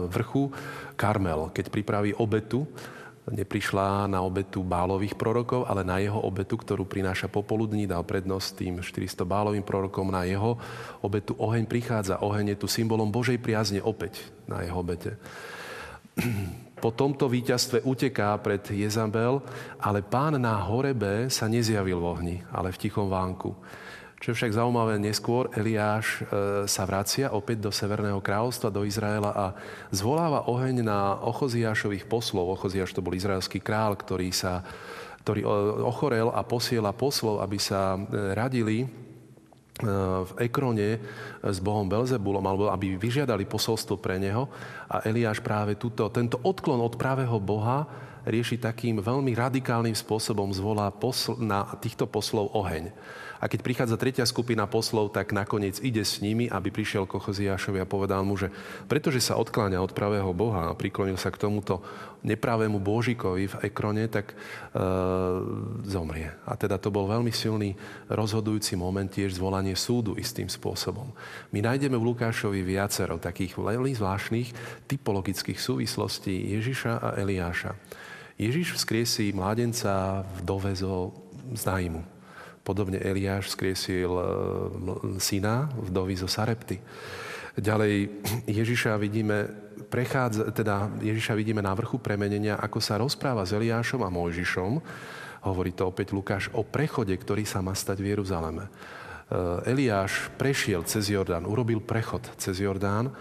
vrchu 0.09 0.49
Karmel, 0.97 1.53
keď 1.53 1.69
pripraví 1.69 2.17
obetu, 2.17 2.65
neprišla 3.31 4.11
na 4.11 4.25
obetu 4.25 4.65
bálových 4.65 5.15
prorokov, 5.15 5.69
ale 5.69 5.87
na 5.87 6.03
jeho 6.03 6.19
obetu, 6.19 6.59
ktorú 6.59 6.89
prináša 6.89 7.31
popoludní, 7.31 7.87
dal 7.87 8.03
prednosť 8.03 8.49
tým 8.59 8.75
400 8.83 9.23
bálovým 9.23 9.63
prorokom. 9.63 10.11
Na 10.11 10.27
jeho 10.27 10.59
obetu 11.05 11.39
oheň 11.39 11.69
prichádza. 11.69 12.25
Oheň 12.25 12.57
je 12.57 12.61
tu 12.65 12.67
symbolom 12.67 13.07
Božej 13.13 13.39
priazne 13.39 13.79
opäť 13.85 14.27
na 14.51 14.67
jeho 14.67 14.83
obete 14.83 15.15
po 16.81 16.91
tomto 16.91 17.29
víťazstve 17.29 17.85
uteká 17.85 18.33
pred 18.41 18.65
Jezabel, 18.65 19.45
ale 19.77 20.01
pán 20.01 20.41
na 20.41 20.57
horebe 20.57 21.29
sa 21.29 21.45
nezjavil 21.47 22.01
v 22.01 22.09
ohni, 22.09 22.37
ale 22.49 22.73
v 22.73 22.81
tichom 22.81 23.13
vánku. 23.13 23.53
Čo 24.21 24.33
je 24.33 24.37
však 24.37 24.53
zaujímavé, 24.53 25.01
neskôr 25.01 25.49
Eliáš 25.57 26.21
e, 26.21 26.69
sa 26.69 26.85
vracia 26.85 27.33
opäť 27.33 27.65
do 27.65 27.73
Severného 27.73 28.21
kráľovstva, 28.21 28.69
do 28.69 28.85
Izraela 28.85 29.33
a 29.33 29.47
zvoláva 29.89 30.45
oheň 30.45 30.85
na 30.85 31.17
Ochoziášových 31.25 32.05
poslov. 32.05 32.53
Ochoziáš 32.53 32.93
to 32.93 33.01
bol 33.01 33.17
izraelský 33.17 33.65
král, 33.65 33.97
ktorý, 33.97 34.29
sa, 34.29 34.61
ktorý 35.25 35.49
ochorel 35.89 36.29
a 36.37 36.45
posiela 36.45 36.93
poslov, 36.93 37.41
aby 37.41 37.57
sa 37.57 37.97
e, 37.97 38.01
radili 38.37 38.85
E, 38.85 39.10
v 39.81 40.33
Ekrone 40.45 41.01
s 41.41 41.59
Bohom 41.59 41.89
Belzebulom, 41.89 42.45
alebo 42.45 42.69
aby 42.69 42.97
vyžiadali 43.01 43.49
posolstvo 43.49 43.97
pre 43.97 44.21
neho. 44.21 44.47
A 44.87 45.03
Eliáš 45.05 45.41
práve 45.41 45.77
túto, 45.77 46.07
tento 46.13 46.39
odklon 46.45 46.81
od 46.81 46.95
pravého 47.01 47.37
Boha 47.41 47.89
rieši 48.29 48.61
takým 48.61 49.01
veľmi 49.01 49.33
radikálnym 49.33 49.97
spôsobom, 49.97 50.53
zvolá 50.53 50.93
posl- 50.93 51.41
na 51.41 51.65
týchto 51.81 52.05
poslov 52.05 52.53
oheň. 52.53 52.93
A 53.41 53.49
keď 53.49 53.61
prichádza 53.65 53.97
tretia 53.97 54.29
skupina 54.29 54.69
poslov, 54.69 55.17
tak 55.17 55.33
nakoniec 55.33 55.81
ide 55.81 56.05
s 56.05 56.21
nimi, 56.21 56.45
aby 56.53 56.69
prišiel 56.69 57.09
k 57.09 57.17
Ochoziášovi 57.17 57.81
a 57.81 57.89
povedal 57.89 58.21
mu, 58.21 58.37
že 58.37 58.53
pretože 58.85 59.25
sa 59.25 59.41
odkláňa 59.41 59.81
od 59.81 59.97
pravého 59.97 60.29
Boha 60.37 60.69
a 60.69 60.77
priklonil 60.77 61.17
sa 61.17 61.33
k 61.33 61.41
tomuto 61.41 61.81
nepravému 62.21 62.77
Božikovi 62.85 63.49
v 63.49 63.73
Ekrone, 63.73 64.05
tak 64.13 64.33
e, 64.33 64.35
zomrie. 65.89 66.29
A 66.45 66.53
teda 66.53 66.77
to 66.77 66.93
bol 66.93 67.09
veľmi 67.09 67.33
silný 67.33 67.73
rozhodujúci 68.13 68.77
moment, 68.77 69.09
tiež 69.09 69.41
zvolanie 69.41 69.73
súdu 69.73 70.21
istým 70.21 70.53
spôsobom. 70.53 71.09
My 71.57 71.65
nájdeme 71.65 71.97
v 71.97 72.13
Lukášovi 72.13 72.61
viacero 72.61 73.17
takých 73.17 73.57
veľmi 73.57 73.97
zvláštnych 73.97 74.53
typologických 74.85 75.57
súvislostí 75.57 76.61
Ježiša 76.61 76.93
a 77.01 77.09
Eliáša. 77.17 77.73
Ježiš 78.37 78.77
vzkriesí 78.77 79.33
mládenca 79.33 80.25
v 80.29 80.41
dovezo 80.45 81.17
z 81.57 81.65
Naimu 81.65 82.20
Podobne 82.61 83.01
Eliáš 83.01 83.57
skriesil 83.57 84.13
e, 84.13 84.25
syna 85.17 85.73
vdovy 85.81 86.15
zo 86.21 86.29
Sarepty. 86.29 86.77
Ďalej 87.57 88.23
Ježiša 88.47 88.95
vidíme, 89.01 89.49
prechádza, 89.91 90.53
teda 90.55 90.93
Ježiša 91.03 91.35
vidíme 91.35 91.65
na 91.65 91.75
vrchu 91.75 91.99
premenenia, 91.99 92.61
ako 92.61 92.79
sa 92.79 93.01
rozpráva 93.01 93.43
s 93.43 93.57
Eliášom 93.57 94.05
a 94.05 94.13
Mojžišom. 94.13 94.73
Hovorí 95.41 95.73
to 95.73 95.89
opäť 95.89 96.13
Lukáš 96.13 96.53
o 96.53 96.61
prechode, 96.63 97.17
ktorý 97.17 97.49
sa 97.49 97.65
má 97.65 97.73
stať 97.73 98.05
v 98.05 98.13
Jeruzaleme. 98.13 98.69
E, 98.69 98.71
Eliáš 99.73 100.29
prešiel 100.37 100.85
cez 100.85 101.09
Jordán, 101.09 101.49
urobil 101.49 101.81
prechod 101.81 102.29
cez 102.37 102.61
Jordán, 102.61 103.09
e, 103.09 103.13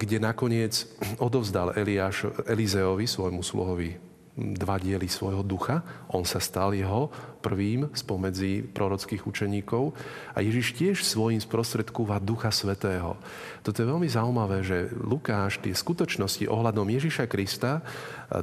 kde 0.00 0.16
nakoniec 0.16 0.88
odovzdal 1.20 1.76
Eliáš 1.76 2.32
Elizeovi, 2.48 3.04
svojmu 3.04 3.44
sluhovi, 3.44 4.05
dva 4.36 4.76
diely 4.76 5.08
svojho 5.08 5.40
ducha. 5.40 5.80
On 6.12 6.20
sa 6.28 6.36
stal 6.36 6.76
jeho 6.76 7.08
prvým 7.40 7.88
spomedzi 7.96 8.68
prorockých 8.68 9.24
učeníkov 9.24 9.96
a 10.36 10.44
Ježiš 10.44 10.76
tiež 10.76 10.96
svojím 11.00 11.40
sprostredkúva 11.40 12.20
Ducha 12.20 12.52
Svetého. 12.52 13.16
Toto 13.64 13.80
je 13.80 13.88
veľmi 13.88 14.04
zaujímavé, 14.04 14.60
že 14.60 14.92
Lukáš 14.92 15.56
tie 15.64 15.72
skutočnosti 15.72 16.44
ohľadom 16.44 16.84
Ježiša 16.84 17.24
Krista 17.32 17.80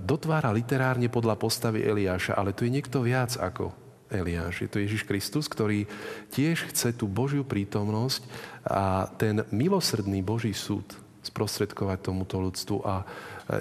dotvára 0.01 0.49
literárne 0.49 1.13
podľa 1.13 1.37
postavy 1.37 1.85
Eliáša, 1.85 2.33
ale 2.33 2.57
tu 2.57 2.65
je 2.65 2.73
niekto 2.73 3.05
viac 3.05 3.37
ako 3.37 3.69
Eliáš. 4.09 4.65
Je 4.65 4.69
to 4.69 4.81
Ježiš 4.81 5.05
Kristus, 5.05 5.45
ktorý 5.45 5.85
tiež 6.33 6.73
chce 6.73 6.93
tú 6.97 7.05
Božiu 7.05 7.45
prítomnosť 7.45 8.25
a 8.65 9.09
ten 9.17 9.45
milosrdný 9.53 10.25
Boží 10.25 10.57
súd 10.57 10.85
sprostredkovať 11.23 11.99
tomuto 12.03 12.39
ľudstvu 12.43 12.77
a 12.83 13.07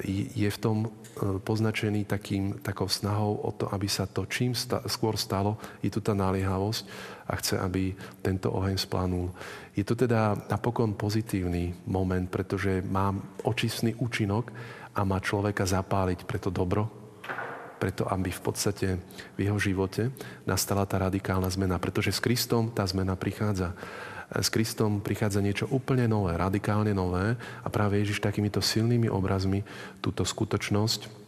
je 0.02 0.48
v 0.50 0.58
tom 0.58 0.90
E, 1.12 1.36
poznačený 1.36 2.08
takým, 2.08 2.64
takou 2.64 2.88
snahou 2.88 3.36
o 3.44 3.52
to, 3.52 3.68
aby 3.68 3.84
sa 3.84 4.08
to 4.08 4.24
čím 4.24 4.56
sta- 4.56 4.80
skôr 4.88 5.20
stalo. 5.20 5.60
Je 5.84 5.92
tu 5.92 6.00
tá 6.00 6.16
naliehavosť 6.16 6.88
a 7.28 7.36
chce, 7.36 7.60
aby 7.60 7.92
tento 8.24 8.48
oheň 8.48 8.80
splanul. 8.80 9.28
Je 9.76 9.84
to 9.84 9.92
teda 9.92 10.48
napokon 10.48 10.96
pozitívny 10.96 11.76
moment, 11.84 12.32
pretože 12.32 12.80
má 12.80 13.12
očistný 13.44 13.92
účinok 14.00 14.56
a 14.96 15.04
má 15.04 15.20
človeka 15.20 15.68
zapáliť 15.68 16.24
pre 16.24 16.40
to 16.40 16.48
dobro, 16.48 16.88
preto 17.76 18.08
aby 18.08 18.32
v 18.32 18.42
podstate 18.42 18.88
v 19.36 19.40
jeho 19.44 19.60
živote 19.60 20.16
nastala 20.48 20.88
tá 20.88 20.96
radikálna 20.96 21.52
zmena. 21.52 21.76
Pretože 21.76 22.16
s 22.16 22.24
Kristom 22.24 22.72
tá 22.72 22.88
zmena 22.88 23.20
prichádza 23.20 23.76
s 24.32 24.48
Kristom 24.48 25.04
prichádza 25.04 25.44
niečo 25.44 25.68
úplne 25.68 26.08
nové, 26.08 26.32
radikálne 26.40 26.96
nové 26.96 27.36
a 27.36 27.68
práve 27.68 28.00
Ježiš 28.00 28.24
takýmito 28.24 28.64
silnými 28.64 29.12
obrazmi 29.12 29.60
túto 30.00 30.24
skutočnosť 30.24 31.22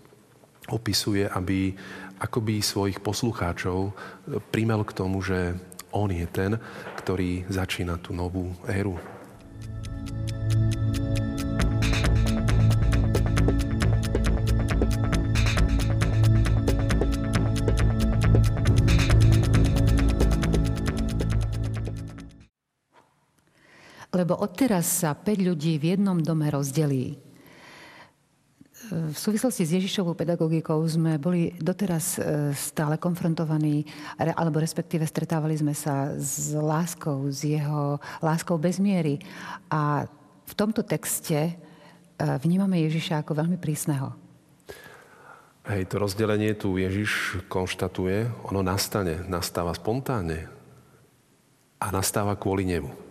opisuje, 0.72 1.28
aby 1.28 1.76
akoby 2.16 2.64
svojich 2.64 3.04
poslucháčov 3.04 3.92
primel 4.48 4.80
k 4.88 4.96
tomu, 4.96 5.20
že 5.20 5.52
on 5.92 6.08
je 6.08 6.24
ten, 6.26 6.56
ktorý 6.96 7.44
začína 7.52 8.00
tú 8.00 8.16
novú 8.16 8.50
éru. 8.64 8.96
Odteraz 24.64 25.04
sa 25.04 25.12
5 25.12 25.44
ľudí 25.44 25.76
v 25.76 25.92
jednom 25.92 26.16
dome 26.16 26.48
rozdelí. 26.48 27.20
V 28.88 29.12
súvislosti 29.12 29.60
s 29.60 29.76
Ježišovou 29.76 30.16
pedagogikou 30.16 30.80
sme 30.88 31.20
boli 31.20 31.52
doteraz 31.60 32.16
e, 32.16 32.48
stále 32.56 32.96
konfrontovaní, 32.96 33.84
alebo 34.16 34.64
respektíve 34.64 35.04
stretávali 35.04 35.52
sme 35.60 35.76
sa 35.76 36.16
s 36.16 36.56
láskou, 36.56 37.28
s 37.28 37.44
jeho 37.44 38.00
láskou 38.24 38.56
bez 38.56 38.80
miery. 38.80 39.20
A 39.68 40.08
v 40.48 40.54
tomto 40.56 40.80
texte 40.80 41.36
e, 41.36 41.52
vnímame 42.16 42.80
Ježiša 42.88 43.20
ako 43.20 43.44
veľmi 43.44 43.60
prísneho. 43.60 44.16
Hej, 45.68 45.92
to 45.92 46.00
rozdelenie 46.00 46.56
tu 46.56 46.80
Ježiš 46.80 47.36
konštatuje, 47.52 48.48
ono 48.48 48.64
nastane, 48.64 49.28
nastáva 49.28 49.76
spontánne 49.76 50.48
a 51.76 51.92
nastáva 51.92 52.32
kvôli 52.40 52.64
nemu. 52.64 53.03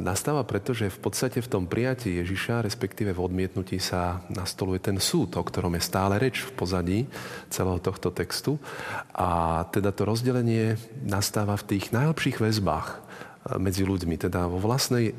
Nastáva 0.00 0.40
preto, 0.48 0.72
že 0.72 0.88
v 0.88 0.98
podstate 1.04 1.44
v 1.44 1.50
tom 1.50 1.64
prijatí 1.68 2.16
Ježiša, 2.16 2.64
respektíve 2.64 3.12
v 3.12 3.28
odmietnutí 3.28 3.76
sa 3.76 4.24
nastoluje 4.32 4.80
ten 4.80 4.96
súd, 4.96 5.36
o 5.36 5.44
ktorom 5.44 5.76
je 5.76 5.84
stále 5.84 6.16
reč 6.16 6.48
v 6.48 6.50
pozadí 6.56 6.98
celého 7.52 7.76
tohto 7.76 8.08
textu. 8.08 8.56
A 9.12 9.62
teda 9.68 9.92
to 9.92 10.08
rozdelenie 10.08 10.80
nastáva 11.04 11.60
v 11.60 11.76
tých 11.76 11.92
najlepších 11.92 12.40
väzbách 12.40 12.88
e, 12.88 12.96
medzi 13.60 13.84
ľuďmi, 13.84 14.16
teda 14.16 14.48
vo 14.48 14.56
vlastnej 14.56 15.12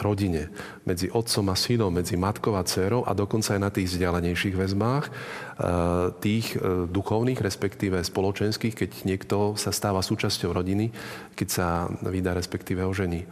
rodine, 0.00 0.52
medzi 0.84 1.08
otcom 1.08 1.52
a 1.52 1.56
synom, 1.56 1.92
medzi 1.92 2.14
matkou 2.20 2.56
a 2.56 2.64
dcerou 2.64 3.04
a 3.04 3.12
dokonca 3.16 3.56
aj 3.56 3.60
na 3.60 3.70
tých 3.72 3.96
vzdialenejších 3.96 4.56
väzbách, 4.56 5.04
e, 5.06 5.10
tých 6.20 6.56
e, 6.56 6.88
duchovných, 6.88 7.40
respektíve 7.40 8.00
spoločenských, 8.00 8.74
keď 8.76 8.90
niekto 9.08 9.56
sa 9.56 9.72
stáva 9.72 10.04
súčasťou 10.04 10.52
rodiny, 10.52 10.92
keď 11.32 11.48
sa 11.48 11.88
vydá, 12.04 12.36
respektíve 12.36 12.84
ožení. 12.84 13.24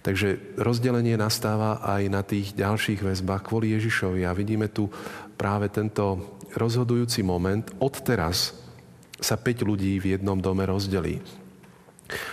Takže 0.00 0.56
rozdelenie 0.56 1.20
nastáva 1.20 1.84
aj 1.84 2.02
na 2.08 2.24
tých 2.24 2.56
ďalších 2.56 3.04
väzbách 3.04 3.44
kvôli 3.44 3.76
Ježišovi 3.76 4.24
a 4.24 4.32
vidíme 4.32 4.72
tu 4.72 4.88
práve 5.36 5.68
tento 5.68 6.36
rozhodujúci 6.56 7.20
moment. 7.20 7.68
Od 7.78 7.94
teraz 8.00 8.56
sa 9.20 9.36
5 9.36 9.68
ľudí 9.68 10.00
v 10.00 10.16
jednom 10.16 10.40
dome 10.40 10.64
rozdelí. 10.64 11.20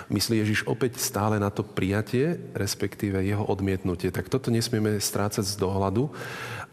Myslí 0.07 0.39
Ježiš 0.39 0.63
opäť 0.63 1.03
stále 1.03 1.35
na 1.35 1.51
to 1.51 1.67
prijatie, 1.67 2.39
respektíve 2.55 3.19
jeho 3.19 3.43
odmietnutie. 3.43 4.07
Tak 4.07 4.31
toto 4.31 4.47
nesmieme 4.47 5.03
strácať 5.03 5.43
z 5.43 5.59
dohľadu. 5.59 6.07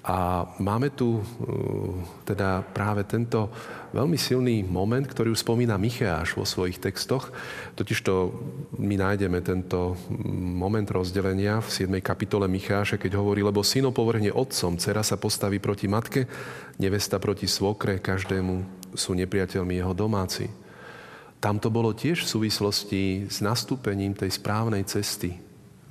A 0.05 0.45
máme 0.61 0.93
tu 0.93 1.19
uh, 1.19 1.25
teda 2.29 2.61
práve 2.77 3.03
tento 3.09 3.49
veľmi 3.97 4.15
silný 4.21 4.61
moment, 4.61 5.03
ktorý 5.03 5.33
už 5.33 5.43
spomína 5.43 5.81
Micheáš 5.81 6.37
vo 6.37 6.45
svojich 6.45 6.77
textoch. 6.77 7.33
Totižto 7.73 8.13
my 8.79 9.01
nájdeme 9.01 9.41
tento 9.41 9.97
moment 10.29 10.87
rozdelenia 10.93 11.65
v 11.65 11.89
7. 11.89 11.91
kapitole 12.05 12.45
Micháša, 12.47 13.01
keď 13.01 13.17
hovorí, 13.17 13.41
lebo 13.41 13.65
syno 13.65 13.97
povrhne 13.97 14.29
otcom, 14.31 14.77
dcera 14.77 15.01
sa 15.01 15.17
postaví 15.17 15.57
proti 15.57 15.89
matke, 15.89 16.29
nevesta 16.77 17.17
proti 17.17 17.49
svokre, 17.49 17.97
každému 17.99 18.85
sú 18.93 19.17
nepriateľmi 19.17 19.75
jeho 19.81 19.97
domáci. 19.97 20.64
Tam 21.45 21.61
to 21.61 21.69
bolo 21.69 21.93
tiež 21.93 22.25
v 22.25 22.33
súvislosti 22.41 23.29
s 23.29 23.45
nastúpením 23.45 24.17
tej 24.17 24.33
správnej 24.33 24.89
cesty 24.89 25.37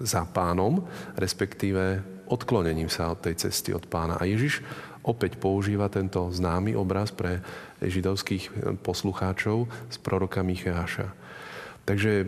za 0.01 0.25
pánom, 0.25 0.81
respektíve 1.13 2.01
odklonením 2.25 2.89
sa 2.89 3.13
od 3.13 3.21
tej 3.21 3.37
cesty 3.37 3.69
od 3.69 3.85
pána. 3.85 4.17
A 4.17 4.25
Ježiš 4.25 4.65
opäť 5.05 5.37
používa 5.37 5.93
tento 5.93 6.25
známy 6.33 6.73
obraz 6.73 7.13
pre 7.13 7.45
židovských 7.85 8.49
poslucháčov 8.81 9.69
z 9.93 9.97
proroka 10.01 10.41
Micháša. 10.41 11.13
Takže 11.85 12.25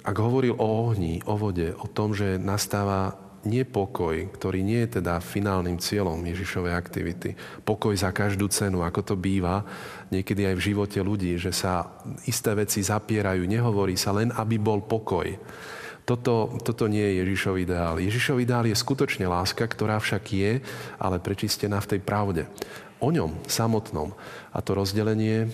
ak 0.00 0.16
hovoril 0.16 0.56
o 0.56 0.88
ohni, 0.88 1.20
o 1.28 1.36
vode, 1.36 1.68
o 1.76 1.84
tom, 1.84 2.16
že 2.16 2.40
nastáva 2.40 3.23
nepokoj, 3.44 4.32
ktorý 4.34 4.60
nie 4.64 4.84
je 4.84 5.00
teda 5.00 5.20
finálnym 5.20 5.80
cieľom 5.80 6.20
Ježišovej 6.20 6.74
aktivity. 6.74 7.30
Pokoj 7.62 7.94
za 7.94 8.10
každú 8.10 8.48
cenu, 8.48 8.82
ako 8.82 9.00
to 9.00 9.14
býva 9.14 9.64
niekedy 10.12 10.48
aj 10.48 10.54
v 10.56 10.64
živote 10.72 10.98
ľudí, 11.00 11.36
že 11.36 11.52
sa 11.52 12.00
isté 12.24 12.52
veci 12.56 12.80
zapierajú, 12.82 13.44
nehovorí 13.44 13.94
sa 13.96 14.12
len, 14.12 14.32
aby 14.32 14.56
bol 14.60 14.82
pokoj. 14.84 15.28
Toto, 16.04 16.60
toto 16.60 16.84
nie 16.84 17.00
je 17.00 17.24
Ježišov 17.24 17.54
ideál. 17.56 17.96
Ježišov 17.96 18.36
ideál 18.44 18.68
je 18.68 18.76
skutočne 18.76 19.24
láska, 19.24 19.64
ktorá 19.64 19.96
však 19.96 20.24
je, 20.28 20.52
ale 21.00 21.16
prečistená 21.16 21.80
v 21.80 21.96
tej 21.96 22.00
pravde. 22.04 22.42
O 23.00 23.08
ňom 23.08 23.40
samotnom. 23.48 24.12
A 24.52 24.58
to 24.60 24.76
rozdelenie 24.76 25.48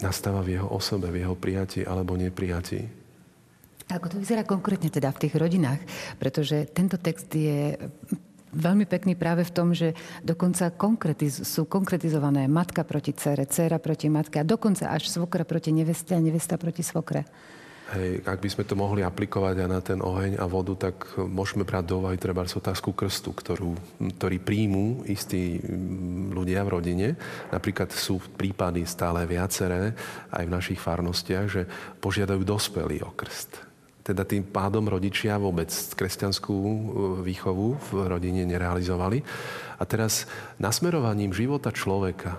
nastáva 0.00 0.40
v 0.40 0.56
jeho 0.56 0.68
osobe, 0.72 1.12
v 1.12 1.20
jeho 1.24 1.36
prijatí 1.36 1.84
alebo 1.84 2.16
neprijatí. 2.16 3.01
Ako 3.90 4.06
to 4.12 4.16
vyzerá 4.22 4.46
konkrétne 4.46 4.92
teda 4.92 5.10
v 5.10 5.20
tých 5.26 5.34
rodinách? 5.34 5.80
Pretože 6.20 6.70
tento 6.70 7.00
text 7.00 7.32
je 7.34 7.74
veľmi 8.52 8.84
pekný 8.84 9.16
práve 9.16 9.42
v 9.48 9.54
tom, 9.54 9.72
že 9.72 9.96
dokonca 10.20 10.70
konkretiz- 10.76 11.42
sú 11.42 11.64
konkretizované 11.64 12.46
matka 12.46 12.84
proti 12.84 13.16
cere, 13.16 13.48
dcera 13.48 13.80
proti 13.80 14.12
matke 14.12 14.38
a 14.38 14.46
dokonca 14.46 14.92
až 14.92 15.08
svokra 15.08 15.48
proti 15.48 15.72
neveste 15.72 16.12
a 16.12 16.20
nevesta 16.20 16.60
proti 16.60 16.84
svokre. 16.84 17.24
Hej, 17.92 18.24
ak 18.24 18.40
by 18.40 18.48
sme 18.48 18.64
to 18.64 18.72
mohli 18.72 19.04
aplikovať 19.04 19.56
aj 19.58 19.68
na 19.68 19.80
ten 19.84 20.00
oheň 20.00 20.40
a 20.40 20.48
vodu, 20.48 20.88
tak 20.88 21.12
môžeme 21.20 21.60
brať 21.60 21.92
do 21.92 22.00
úvahy 22.00 22.16
treba 22.16 22.40
otázku 22.40 22.96
krstu, 22.96 23.36
ktorú, 23.36 23.76
ktorý 24.16 24.40
príjmú 24.40 25.04
istí 25.04 25.60
mm, 25.60 26.32
ľudia 26.32 26.64
v 26.64 26.72
rodine. 26.72 27.08
Napríklad 27.52 27.92
sú 27.92 28.16
prípady 28.16 28.88
stále 28.88 29.28
viaceré 29.28 29.92
aj 30.32 30.44
v 30.48 30.54
našich 30.56 30.80
farnostiach, 30.80 31.46
že 31.52 31.68
požiadajú 32.00 32.40
dospelí 32.48 33.04
o 33.04 33.12
krst 33.12 33.71
teda 34.02 34.26
tým 34.26 34.42
pádom 34.42 34.82
rodičia 34.90 35.38
vôbec 35.38 35.70
kresťanskú 35.70 36.58
e, 36.58 36.76
výchovu 37.22 37.78
v 37.78 37.90
rodine 38.10 38.42
nerealizovali. 38.42 39.22
A 39.78 39.82
teraz 39.86 40.26
nasmerovaním 40.58 41.30
života 41.30 41.70
človeka 41.70 42.34
e, 42.34 42.38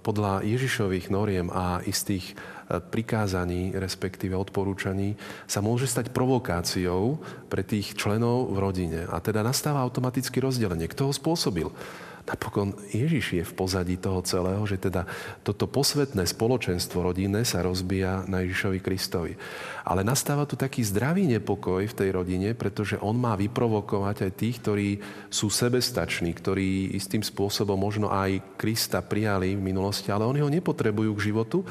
podľa 0.00 0.40
Ježišových 0.48 1.12
noriem 1.12 1.52
a 1.52 1.84
istých 1.84 2.32
e, 2.32 2.34
prikázaní, 2.80 3.76
respektíve 3.76 4.32
odporúčaní, 4.32 5.20
sa 5.44 5.60
môže 5.60 5.84
stať 5.84 6.08
provokáciou 6.16 7.20
pre 7.52 7.60
tých 7.60 7.92
členov 7.92 8.48
v 8.48 8.58
rodine. 8.58 9.00
A 9.12 9.20
teda 9.20 9.44
nastáva 9.44 9.84
automaticky 9.84 10.40
rozdelenie. 10.40 10.88
Kto 10.88 11.08
ho 11.08 11.12
spôsobil? 11.12 11.68
Napokon 12.26 12.74
Ježiš 12.90 13.38
je 13.38 13.44
v 13.46 13.54
pozadí 13.54 13.94
toho 14.02 14.18
celého, 14.26 14.58
že 14.66 14.82
teda 14.82 15.06
toto 15.46 15.70
posvetné 15.70 16.26
spoločenstvo 16.26 16.98
rodinné 17.04 17.46
sa 17.46 17.62
rozbíja 17.62 18.26
na 18.26 18.42
Ježišovi 18.42 18.82
Kristovi. 18.82 19.38
Ale 19.86 20.02
nastáva 20.02 20.42
tu 20.42 20.58
taký 20.58 20.82
zdravý 20.82 21.30
nepokoj 21.30 21.86
v 21.86 21.94
tej 21.94 22.10
rodine, 22.10 22.58
pretože 22.58 22.98
on 22.98 23.14
má 23.14 23.38
vyprovokovať 23.38 24.26
aj 24.26 24.32
tých, 24.42 24.56
ktorí 24.58 24.88
sú 25.30 25.46
sebestační, 25.46 26.34
ktorí 26.34 26.98
istým 26.98 27.22
spôsobom 27.22 27.78
možno 27.78 28.10
aj 28.10 28.58
Krista 28.58 29.06
prijali 29.06 29.54
v 29.54 29.62
minulosti, 29.62 30.10
ale 30.10 30.26
oni 30.26 30.42
ho 30.42 30.50
nepotrebujú 30.50 31.14
k 31.14 31.24
životu. 31.30 31.62
E, 31.62 31.66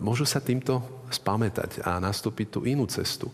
môžu 0.00 0.24
sa 0.24 0.40
týmto 0.40 1.04
spamätať 1.12 1.84
a 1.84 2.00
nastúpiť 2.00 2.48
tú 2.48 2.60
inú 2.64 2.88
cestu. 2.88 3.28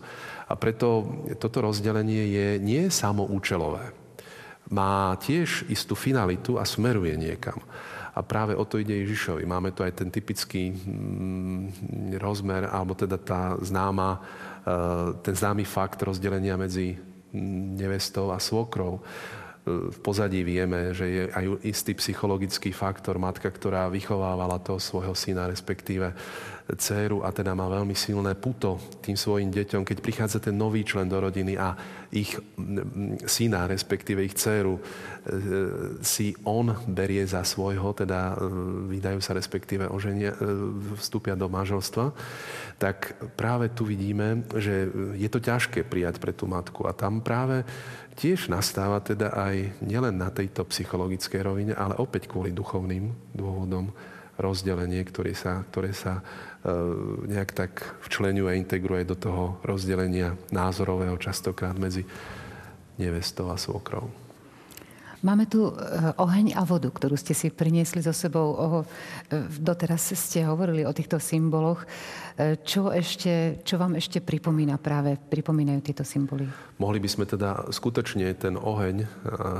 A 0.51 0.59
preto 0.59 1.07
toto 1.39 1.63
rozdelenie 1.63 2.27
je 2.35 2.47
nie 2.59 2.91
samoučelové 2.91 4.00
má 4.71 5.13
tiež 5.19 5.67
istú 5.67 5.93
finalitu 5.99 6.55
a 6.55 6.63
smeruje 6.63 7.19
niekam. 7.19 7.59
A 8.11 8.19
práve 8.23 8.55
o 8.55 8.63
to 8.67 8.79
ide 8.79 8.91
Ježišovi. 9.03 9.47
Máme 9.47 9.71
tu 9.71 9.83
aj 9.83 10.03
ten 10.03 10.11
typický 10.11 10.71
mm, 10.71 12.19
rozmer, 12.19 12.67
alebo 12.67 12.91
teda 12.91 13.15
tá 13.15 13.55
známa, 13.63 14.19
e, 14.63 15.15
ten 15.23 15.35
známy 15.35 15.63
fakt 15.63 16.03
rozdelenia 16.03 16.59
medzi 16.59 16.95
mm, 16.95 17.79
nevestou 17.79 18.35
a 18.35 18.39
svokrou. 18.39 18.99
E, 18.99 19.01
v 19.95 19.97
pozadí 20.03 20.43
vieme, 20.43 20.91
že 20.91 21.07
je 21.07 21.23
aj 21.31 21.45
istý 21.63 21.95
psychologický 21.95 22.75
faktor, 22.75 23.15
matka, 23.15 23.47
ktorá 23.47 23.87
vychovávala 23.87 24.59
toho 24.59 24.79
svojho 24.79 25.15
syna, 25.15 25.47
respektíve 25.47 26.11
dceru 26.77 27.23
a 27.25 27.29
teda 27.33 27.51
má 27.57 27.67
veľmi 27.67 27.95
silné 27.97 28.37
puto 28.37 28.79
tým 29.01 29.17
svojim 29.17 29.49
deťom, 29.51 29.83
keď 29.83 29.97
prichádza 29.99 30.39
ten 30.39 30.55
nový 30.55 30.85
člen 30.85 31.09
do 31.09 31.17
rodiny 31.19 31.57
a 31.57 31.75
ich 32.11 32.35
syna, 33.23 33.71
respektíve 33.71 34.19
ich 34.19 34.35
dceru, 34.35 34.75
e, 34.77 34.81
si 36.03 36.35
on 36.43 36.75
berie 36.87 37.23
za 37.23 37.43
svojho, 37.47 37.95
teda 37.95 38.35
e, 38.35 38.47
vydajú 38.99 39.19
sa 39.23 39.31
respektíve 39.31 39.87
oženia, 39.87 40.35
e, 40.35 40.37
vstúpia 40.99 41.39
do 41.39 41.47
manželstva, 41.47 42.11
tak 42.75 43.15
práve 43.39 43.71
tu 43.71 43.87
vidíme, 43.87 44.43
že 44.59 44.91
je 45.15 45.29
to 45.31 45.39
ťažké 45.39 45.87
prijať 45.87 46.19
pre 46.19 46.35
tú 46.35 46.51
matku. 46.51 46.83
A 46.83 46.91
tam 46.91 47.23
práve 47.23 47.63
tiež 48.19 48.51
nastáva 48.51 48.99
teda 48.99 49.31
aj 49.31 49.79
nielen 49.79 50.19
na 50.19 50.27
tejto 50.27 50.67
psychologickej 50.67 51.41
rovine, 51.41 51.73
ale 51.73 51.95
opäť 51.95 52.27
kvôli 52.27 52.51
duchovným 52.51 53.15
dôvodom 53.31 53.95
rozdelenie, 54.41 55.05
ktoré 55.05 55.37
sa, 55.37 55.61
ktoré 55.69 55.93
sa 55.93 56.25
E, 56.61 56.69
nejak 57.25 57.57
tak 57.57 57.71
včlenuje 58.05 58.53
a 58.53 58.59
integruje 58.61 59.01
do 59.01 59.17
toho 59.17 59.57
rozdelenia 59.65 60.37
názorového 60.53 61.17
častokrát 61.17 61.73
medzi 61.73 62.05
nevestou 63.01 63.49
a 63.49 63.57
svokrou. 63.57 64.13
Máme 65.21 65.45
tu 65.45 65.69
e, 65.69 65.73
oheň 66.17 66.57
a 66.57 66.65
vodu, 66.65 66.89
ktorú 66.89 67.13
ste 67.13 67.37
si 67.37 67.53
priniesli 67.53 68.01
so 68.01 68.09
sebou. 68.09 68.57
O, 68.57 68.65
e, 68.81 68.85
doteraz 69.61 70.17
ste 70.17 70.41
hovorili 70.41 70.81
o 70.81 70.89
týchto 70.89 71.21
symboloch. 71.21 71.85
E, 72.33 72.57
čo, 72.65 72.89
ešte, 72.89 73.61
čo 73.61 73.77
vám 73.77 74.01
ešte 74.01 74.17
pripomína 74.17 74.81
práve, 74.81 75.21
pripomínajú 75.21 75.79
tieto 75.85 76.01
symboly? 76.01 76.49
Mohli 76.81 76.99
by 77.05 77.09
sme 77.13 77.25
teda 77.29 77.69
skutočne 77.69 78.33
ten 78.33 78.57
oheň 78.57 79.05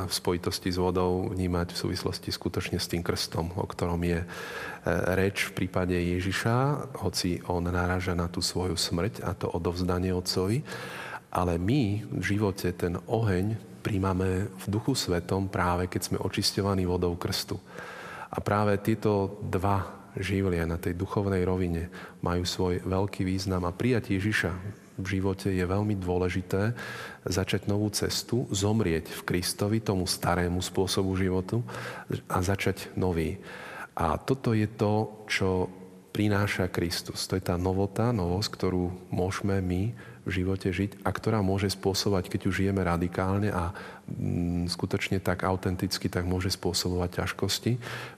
v 0.10 0.12
spojitosti 0.12 0.74
s 0.74 0.82
vodou 0.82 1.30
vnímať 1.30 1.78
v 1.78 1.78
súvislosti 1.78 2.34
skutočne 2.34 2.82
s 2.82 2.90
tým 2.90 3.06
krstom, 3.06 3.54
o 3.54 3.66
ktorom 3.70 4.02
je 4.02 4.26
reč 5.14 5.54
v 5.54 5.62
prípade 5.62 5.94
Ježiša, 5.94 6.90
hoci 7.06 7.38
on 7.46 7.70
naráža 7.70 8.18
na 8.18 8.26
tú 8.26 8.42
svoju 8.42 8.74
smrť 8.74 9.22
a 9.22 9.38
to 9.38 9.46
odovzdanie 9.46 10.10
Otcovi. 10.10 10.66
Ale 11.30 11.62
my 11.62 12.02
v 12.10 12.24
živote 12.26 12.74
ten 12.74 12.98
oheň 13.06 13.71
príjmame 13.82 14.48
v 14.48 14.66
duchu 14.70 14.94
svetom 14.94 15.50
práve 15.50 15.90
keď 15.90 16.02
sme 16.02 16.18
očisťovaní 16.22 16.86
vodou 16.86 17.18
krstu. 17.18 17.58
A 18.32 18.40
práve 18.40 18.80
tieto 18.80 19.42
dva 19.44 20.00
živlia 20.16 20.64
na 20.64 20.80
tej 20.80 20.96
duchovnej 20.96 21.44
rovine 21.44 21.92
majú 22.24 22.48
svoj 22.48 22.86
veľký 22.88 23.28
význam 23.28 23.68
a 23.68 23.76
prijať 23.76 24.16
Ježiša 24.16 24.52
v 25.02 25.08
živote 25.18 25.50
je 25.50 25.66
veľmi 25.66 25.98
dôležité 25.98 26.78
začať 27.26 27.66
novú 27.66 27.90
cestu, 27.90 28.46
zomrieť 28.54 29.10
v 29.10 29.22
Kristovi, 29.26 29.82
tomu 29.82 30.06
starému 30.06 30.62
spôsobu 30.62 31.18
životu 31.18 31.66
a 32.30 32.38
začať 32.46 32.94
nový. 32.94 33.42
A 33.98 34.16
toto 34.22 34.54
je 34.54 34.70
to, 34.70 35.26
čo 35.26 35.68
prináša 36.12 36.70
Kristus. 36.70 37.26
To 37.28 37.40
je 37.40 37.44
tá 37.44 37.58
novota, 37.58 38.14
novosť, 38.14 38.50
ktorú 38.52 39.10
môžeme 39.10 39.58
my 39.64 39.84
v 40.22 40.30
živote 40.42 40.70
žiť 40.70 41.02
a 41.02 41.10
ktorá 41.10 41.42
môže 41.42 41.74
spôsobovať, 41.74 42.30
keď 42.30 42.42
už 42.46 42.58
žijeme 42.62 42.86
radikálne 42.86 43.50
a 43.50 43.74
mm, 44.06 44.70
skutočne 44.70 45.18
tak 45.18 45.42
autenticky, 45.42 46.08
tak 46.14 46.30
môže 46.30 46.54
spôsobovať 46.54 47.26
ťažkosti 47.26 47.72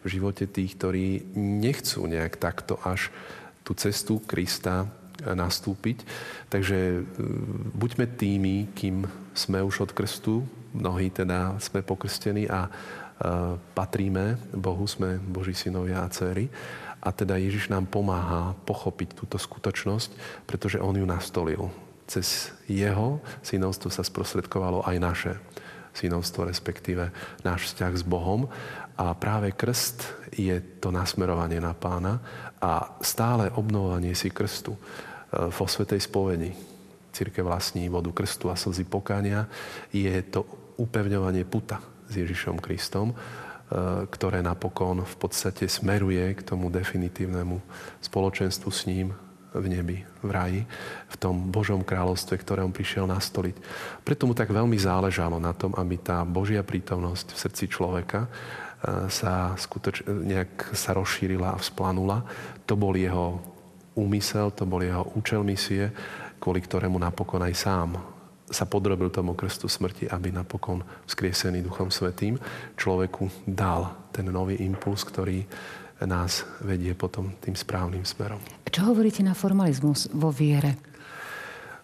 v 0.03 0.07
živote 0.07 0.43
tých, 0.43 0.75
ktorí 0.75 1.35
nechcú 1.37 2.03
nejak 2.07 2.35
takto 2.35 2.75
až 2.83 3.07
tú 3.63 3.71
cestu 3.79 4.19
Krista 4.19 4.91
nastúpiť. 5.23 6.03
Takže 6.51 7.07
mm, 7.07 7.71
buďme 7.71 8.05
tými, 8.19 8.55
kým 8.75 9.07
sme 9.31 9.63
už 9.63 9.87
od 9.87 9.91
krstu, 9.95 10.43
mnohí 10.75 11.07
teda 11.07 11.55
sme 11.63 11.85
pokrstení 11.85 12.51
a 12.51 12.67
e, 12.67 12.69
patríme 13.71 14.35
Bohu, 14.51 14.83
sme 14.83 15.21
Boží 15.21 15.55
synovia 15.55 16.03
a 16.03 16.11
dcery. 16.11 16.51
A 17.03 17.11
teda 17.11 17.35
Ježiš 17.35 17.67
nám 17.67 17.87
pomáha 17.87 18.55
pochopiť 18.63 19.15
túto 19.15 19.35
skutočnosť, 19.35 20.43
pretože 20.47 20.79
On 20.79 20.95
ju 20.95 21.03
nastolil 21.03 21.67
cez 22.13 22.53
jeho 22.69 23.17
synovstvo 23.41 23.89
sa 23.89 24.05
sprostredkovalo 24.05 24.85
aj 24.85 24.97
naše 25.01 25.33
synovstvo, 25.97 26.45
respektíve 26.45 27.09
náš 27.41 27.73
vzťah 27.73 27.93
s 27.97 28.03
Bohom. 28.05 28.45
A 28.93 29.17
práve 29.17 29.49
krst 29.53 30.29
je 30.37 30.53
to 30.77 30.93
nasmerovanie 30.93 31.57
na 31.57 31.73
pána 31.73 32.21
a 32.61 32.97
stále 33.01 33.49
obnovovanie 33.57 34.13
si 34.13 34.29
krstu 34.29 34.77
e, 34.77 34.79
vo 35.49 35.65
Svetej 35.65 36.05
spovedi. 36.05 36.53
Církev 37.13 37.45
vlastní 37.45 37.89
vodu 37.89 38.09
krstu 38.13 38.53
a 38.53 38.57
slzy 38.57 38.85
pokania. 38.85 39.49
Je 39.89 40.13
to 40.29 40.45
upevňovanie 40.77 41.45
puta 41.45 41.81
s 42.09 42.13
Ježišom 42.21 42.61
Kristom, 42.61 43.13
e, 43.13 43.15
ktoré 44.09 44.45
napokon 44.45 45.01
v 45.01 45.15
podstate 45.17 45.65
smeruje 45.65 46.37
k 46.37 46.41
tomu 46.45 46.69
definitívnemu 46.69 47.57
spoločenstvu 48.01 48.69
s 48.69 48.81
ním, 48.85 49.13
v 49.53 49.65
nebi, 49.69 49.97
v 50.25 50.29
raji, 50.29 50.61
v 51.09 51.15
tom 51.21 51.53
Božom 51.53 51.85
kráľovstve, 51.85 52.35
ktoré 52.41 52.65
on 52.65 52.73
prišiel 52.73 53.05
nastoliť. 53.05 53.55
Preto 54.01 54.25
mu 54.25 54.33
tak 54.33 54.49
veľmi 54.49 54.75
záležalo 54.75 55.37
na 55.37 55.53
tom, 55.53 55.77
aby 55.77 56.01
tá 56.01 56.25
Božia 56.25 56.65
prítomnosť 56.65 57.33
v 57.33 57.41
srdci 57.41 57.65
človeka 57.69 58.25
e, 58.25 58.29
sa 59.13 59.53
skutočne 59.53 60.09
nejak 60.09 60.73
sa 60.73 60.97
rozšírila 60.97 61.53
a 61.53 61.61
vzplanula. 61.61 62.25
To 62.65 62.73
bol 62.73 62.97
jeho 62.97 63.39
úmysel, 63.93 64.49
to 64.57 64.65
bol 64.65 64.81
jeho 64.81 65.05
účel 65.13 65.45
misie, 65.45 65.93
kvôli 66.41 66.65
ktorému 66.65 66.97
napokon 66.97 67.45
aj 67.45 67.55
sám 67.55 67.89
sa 68.53 68.69
podrobil 68.69 69.09
tomu 69.09 69.33
krstu 69.33 69.65
smrti, 69.65 70.05
aby 70.11 70.29
napokon 70.29 70.85
vzkriesený 71.09 71.65
Duchom 71.65 71.89
Svetým 71.89 72.37
človeku 72.77 73.49
dal 73.49 73.89
ten 74.13 74.29
nový 74.29 74.61
impuls, 74.61 75.01
ktorý 75.01 75.41
nás 76.05 76.45
vedie 76.61 76.93
potom 76.93 77.35
tým 77.39 77.55
správnym 77.57 78.03
smerom. 78.03 78.39
Čo 78.67 78.93
hovoríte 78.93 79.21
na 79.21 79.37
formalizmus 79.37 80.09
vo 80.11 80.33
viere? 80.33 80.93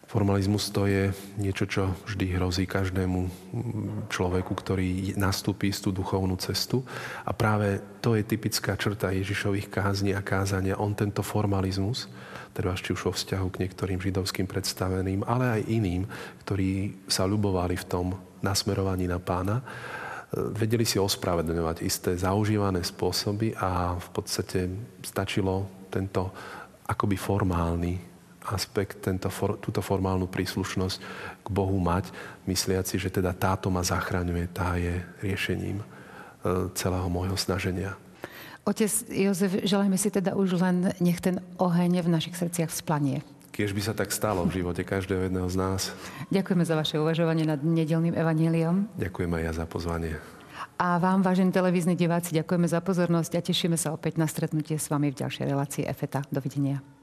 Formalizmus 0.10 0.74
to 0.74 0.90
je 0.90 1.14
niečo, 1.38 1.70
čo 1.70 1.94
vždy 2.10 2.34
hrozí 2.34 2.66
každému 2.66 3.30
človeku, 4.10 4.58
ktorý 4.58 5.14
nastúpi 5.14 5.70
tú 5.70 5.94
duchovnú 5.94 6.34
cestu. 6.42 6.82
A 7.22 7.30
práve 7.30 7.78
to 8.02 8.18
je 8.18 8.26
typická 8.26 8.74
črta 8.74 9.14
Ježišových 9.14 9.70
kázni 9.70 10.18
a 10.18 10.26
kázania. 10.26 10.82
On 10.82 10.98
tento 10.98 11.22
formalizmus, 11.22 12.10
teda 12.58 12.74
či 12.74 12.98
už 12.98 13.06
vo 13.06 13.14
vzťahu 13.14 13.48
k 13.54 13.62
niektorým 13.62 14.02
židovským 14.02 14.50
predstaveným, 14.50 15.22
ale 15.30 15.62
aj 15.62 15.70
iným, 15.70 16.10
ktorí 16.42 17.06
sa 17.06 17.30
ľubovali 17.30 17.78
v 17.78 17.86
tom 17.86 18.18
nasmerovaní 18.42 19.06
na 19.06 19.22
pána, 19.22 19.62
vedeli 20.30 20.86
si 20.86 21.02
ospravedlňovať 21.02 21.82
isté 21.82 22.14
zaužívané 22.14 22.86
spôsoby 22.86 23.58
a 23.58 23.98
v 23.98 24.10
podstate 24.14 24.70
stačilo 25.02 25.66
tento 25.90 26.30
akoby 26.86 27.18
formálny 27.18 27.94
aspekt, 28.50 29.06
tento, 29.06 29.30
túto 29.62 29.82
formálnu 29.82 30.26
príslušnosť 30.26 30.98
k 31.46 31.48
Bohu 31.50 31.78
mať, 31.78 32.10
mysliaci, 32.50 32.98
že 32.98 33.14
teda 33.14 33.34
táto 33.34 33.70
ma 33.70 33.86
zachraňuje, 33.86 34.46
tá 34.50 34.74
je 34.78 34.98
riešením 35.22 35.82
e, 35.82 35.86
celého 36.74 37.06
môjho 37.10 37.38
snaženia. 37.38 37.94
Otec 38.66 38.90
Jozef, 39.10 39.66
želajme 39.66 39.98
si 39.98 40.10
teda 40.14 40.34
už 40.38 40.62
len, 40.62 40.94
nech 41.02 41.22
ten 41.22 41.42
oheň 41.58 42.06
v 42.06 42.10
našich 42.10 42.38
srdciach 42.38 42.70
vzplanie. 42.70 43.22
Kiež 43.50 43.76
by 43.76 43.82
sa 43.82 43.94
tak 43.98 44.14
stalo 44.14 44.46
v 44.48 44.62
živote 44.62 44.86
každého 44.88 45.28
jedného 45.28 45.50
z 45.52 45.58
nás. 45.60 45.82
Ďakujeme 46.32 46.64
za 46.64 46.76
vaše 46.78 46.96
uvažovanie 47.02 47.44
nad 47.44 47.60
nedelným 47.60 48.16
evaníliom. 48.16 48.88
Ďakujem 48.96 49.32
aj 49.36 49.42
ja 49.44 49.52
za 49.52 49.66
pozvanie. 49.66 50.14
A 50.80 50.96
vám, 50.96 51.20
vážení 51.20 51.52
televízni 51.52 52.00
diváci, 52.00 52.32
ďakujeme 52.40 52.68
za 52.68 52.80
pozornosť 52.80 53.32
a 53.36 53.44
tešíme 53.44 53.76
sa 53.76 53.92
opäť 53.92 54.16
na 54.16 54.32
stretnutie 54.32 54.80
s 54.80 54.88
vami 54.88 55.12
v 55.12 55.20
ďalšej 55.20 55.46
relácii 55.48 55.84
EFETA. 55.84 56.24
Dovidenia. 56.32 56.99